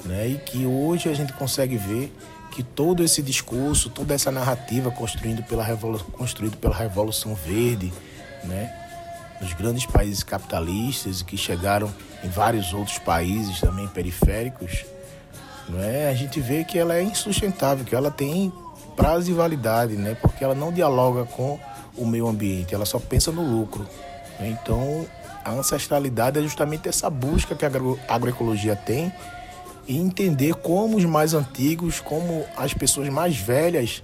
[0.04, 0.26] né?
[0.28, 2.12] E que hoje a gente consegue ver
[2.50, 7.92] que todo esse discurso, toda essa narrativa construído pela Revolução, construído pela Revolução Verde,
[8.44, 8.74] né?
[9.40, 11.92] Nos grandes países capitalistas que chegaram
[12.22, 14.84] em vários outros países também periféricos,
[15.70, 16.08] não é?
[16.08, 18.52] A gente vê que ela é insustentável, que ela tem
[18.96, 20.16] prazo de validade, né?
[20.20, 21.58] Porque ela não dialoga com
[21.96, 23.86] o meio ambiente, ela só pensa no lucro.
[24.40, 25.06] Então,
[25.44, 27.70] a ancestralidade é justamente essa busca que a
[28.08, 29.12] agroecologia tem
[29.86, 34.02] e entender como os mais antigos, como as pessoas mais velhas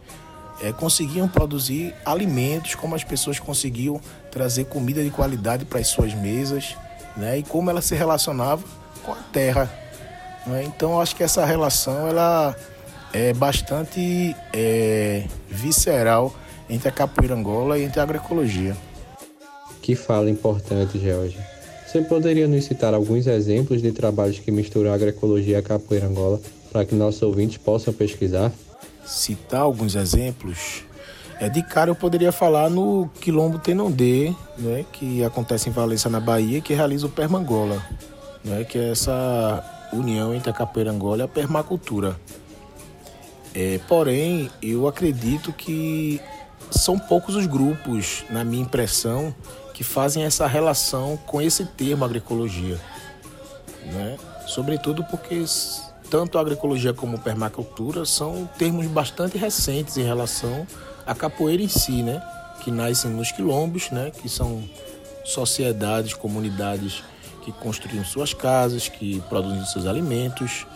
[0.63, 4.01] é, conseguiam produzir alimentos, como as pessoas conseguiam
[4.31, 6.77] trazer comida de qualidade para as suas mesas,
[7.17, 7.39] né?
[7.39, 8.65] E como ela se relacionava
[9.03, 9.86] com a terra.
[10.47, 10.65] Né?
[10.65, 12.55] Então, acho que essa relação ela
[13.13, 16.35] é bastante é, visceral
[16.69, 18.77] entre a capoeira angola e entre a agroecologia.
[19.83, 21.39] Que fala importante, George.
[21.87, 26.07] Você poderia nos citar alguns exemplos de trabalhos que misturam a agroecologia e a capoeira
[26.07, 26.41] angola
[26.73, 28.53] para que nossos ouvintes possam pesquisar?
[29.05, 30.85] Citar alguns exemplos?
[31.39, 36.19] É, de cara eu poderia falar no Quilombo Tenondê, né, que acontece em Valença, na
[36.19, 37.81] Bahia, que realiza o Permangola,
[38.45, 39.63] né, que é essa
[39.93, 42.19] união entre a capoeira angola e a permacultura.
[43.55, 46.21] É, porém, eu acredito que
[46.71, 49.35] são poucos os grupos, na minha impressão,
[49.73, 52.81] que fazem essa relação com esse termo agroecologia.
[53.85, 54.19] Né?
[54.47, 55.45] Sobretudo porque
[56.11, 60.67] tanto a agroecologia como a permacultura são termos bastante recentes em relação
[61.07, 62.23] à capoeira em si, né?
[62.63, 64.11] que nascem nos quilombos, né?
[64.11, 64.69] que são
[65.25, 67.03] sociedades, comunidades
[67.47, 70.67] que construíam suas casas, que produziam seus alimentos,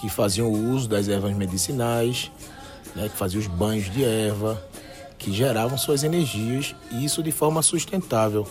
[0.00, 2.32] que faziam uso das ervas medicinais,
[2.96, 3.10] né?
[3.10, 4.62] que faziam os banhos de erva,
[5.18, 8.48] que geravam suas energias e isso de forma sustentável.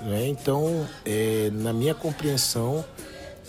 [0.00, 0.28] Né?
[0.28, 2.84] Então, é, na minha compreensão,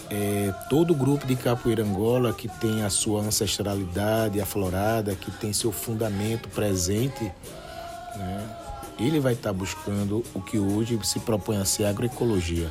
[0.10, 5.72] é, todo grupo de capoeira Angola que tem a sua ancestralidade aflorada, que tem seu
[5.72, 7.24] fundamento presente,
[8.16, 8.58] né?
[9.00, 12.68] ele vai estar buscando o que hoje se propõe a ser agroecologia.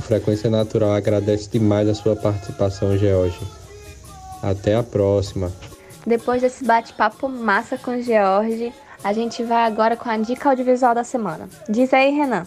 [0.00, 3.38] O Frequência Natural agradece demais a sua participação, George.
[4.42, 5.52] Até a próxima.
[6.06, 8.72] Depois desse bate-papo massa com o George,
[9.04, 11.50] a gente vai agora com a dica audiovisual da semana.
[11.68, 12.44] Diz aí, Renan.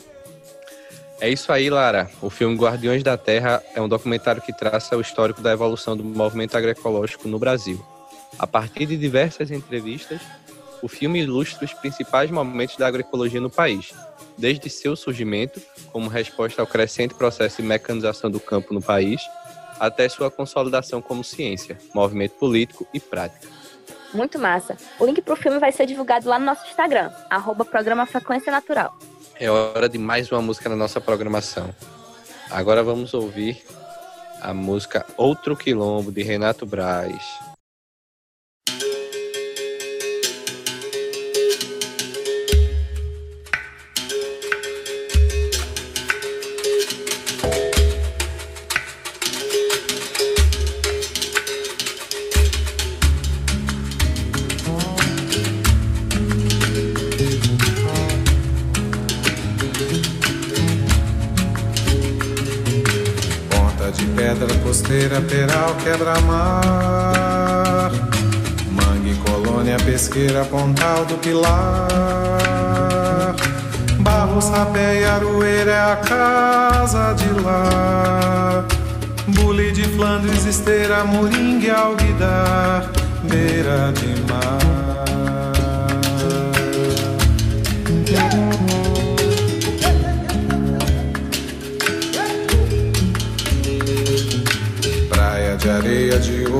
[1.22, 2.10] É isso aí, Lara.
[2.24, 6.04] O filme Guardiões da Terra é um documentário que traça o histórico da evolução do
[6.04, 7.80] movimento agroecológico no Brasil.
[8.40, 10.20] A partir de diversas entrevistas,
[10.84, 13.94] o filme ilustra os principais momentos da agroecologia no país,
[14.38, 15.62] desde seu surgimento,
[15.94, 19.22] como resposta ao crescente processo de mecanização do campo no país,
[19.80, 23.48] até sua consolidação como ciência, movimento político e prática.
[24.14, 24.76] Muito massa.
[25.00, 28.52] O link para o filme vai ser divulgado lá no nosso Instagram, arroba programa Frequência
[28.52, 28.94] Natural.
[29.40, 31.74] É hora de mais uma música na nossa programação.
[32.52, 33.64] Agora vamos ouvir
[34.42, 37.53] a música Outro Quilombo, de Renato Braz.
[65.04, 66.72] Costeira, Peral, Quebra-Mar.
[68.72, 71.50] Mangue, Colônia, Pesqueira, Pontal do Pilar.
[74.00, 78.64] Barros, Rapé e Aroeira é a casa de lá.
[79.28, 82.90] Bule de Flandres, Esteira, Moringue, Alguidar.
[83.24, 84.23] Beira de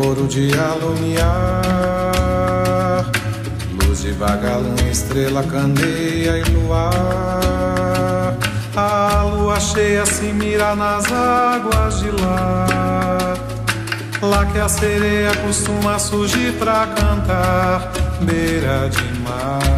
[0.04, 1.24] ouro, de alumiar.
[3.86, 8.38] Luz de vagalume, estrela, candeia e luar.
[8.76, 13.36] A lua cheia se mira nas águas de lá.
[14.22, 17.92] Lá que a sereia costuma surgir pra cantar,
[18.22, 19.73] beira de mar.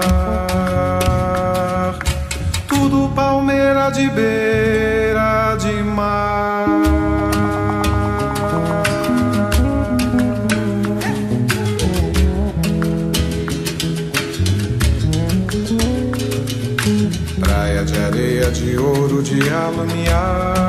[2.66, 6.66] tudo palmeira de beira de mar.
[17.38, 20.61] Praia de areia de ouro de alumiar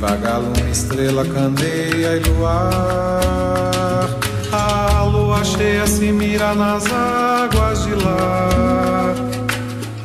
[0.00, 4.08] De vagalume, estrela, candeia e luar.
[4.50, 8.48] A lua cheia se mira nas águas de lá.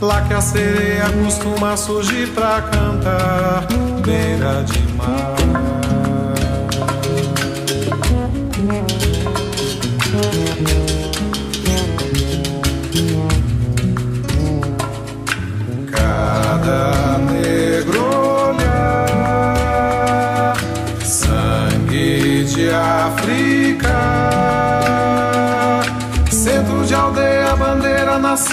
[0.02, 3.66] Lá que a sereia costuma surgir pra cantar
[4.04, 5.35] Beira de mar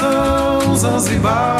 [0.02, 1.51] nação, Zanzibar,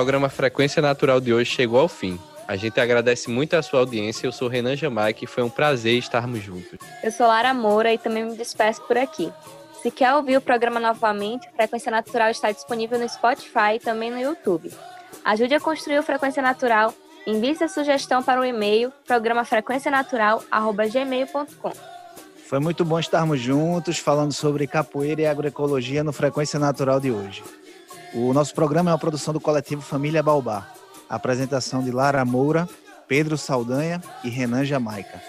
[0.00, 2.18] programa Frequência Natural de hoje chegou ao fim.
[2.48, 4.26] A gente agradece muito a sua audiência.
[4.26, 6.78] Eu sou Renan Jamaica e foi um prazer estarmos juntos.
[7.04, 9.30] Eu sou Lara Moura e também me despeço por aqui.
[9.82, 14.18] Se quer ouvir o programa novamente, Frequência Natural está disponível no Spotify e também no
[14.18, 14.72] YouTube.
[15.22, 16.94] Ajude a construir o Frequência Natural.
[17.26, 21.72] Envie sua sugestão para o e-mail programafrequencianatural.gmail.com
[22.48, 27.42] Foi muito bom estarmos juntos falando sobre capoeira e agroecologia no Frequência Natural de hoje.
[28.12, 30.66] O nosso programa é uma produção do coletivo Família Baobá.
[31.08, 32.68] A apresentação de Lara Moura,
[33.06, 35.22] Pedro Saldanha e Renan Jamaica.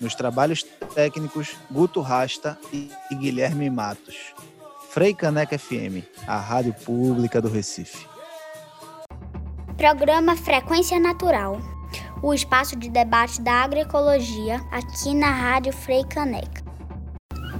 [0.00, 0.62] Nos trabalhos
[0.94, 4.34] técnicos, Guto Rasta e Guilherme Matos.
[4.88, 8.06] Frei Caneca FM, a rádio pública do Recife.
[9.76, 11.60] Programa Frequência Natural.
[12.22, 16.62] O espaço de debate da agroecologia aqui na Rádio Frei Caneca.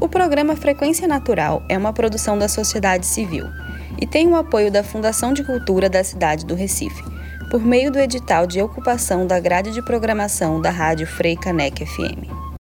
[0.00, 3.46] O programa Frequência Natural é uma produção da sociedade civil
[4.00, 7.02] e tem o apoio da Fundação de Cultura da cidade do Recife,
[7.50, 12.41] por meio do edital de ocupação da grade de programação da Rádio Frei Caneca FM.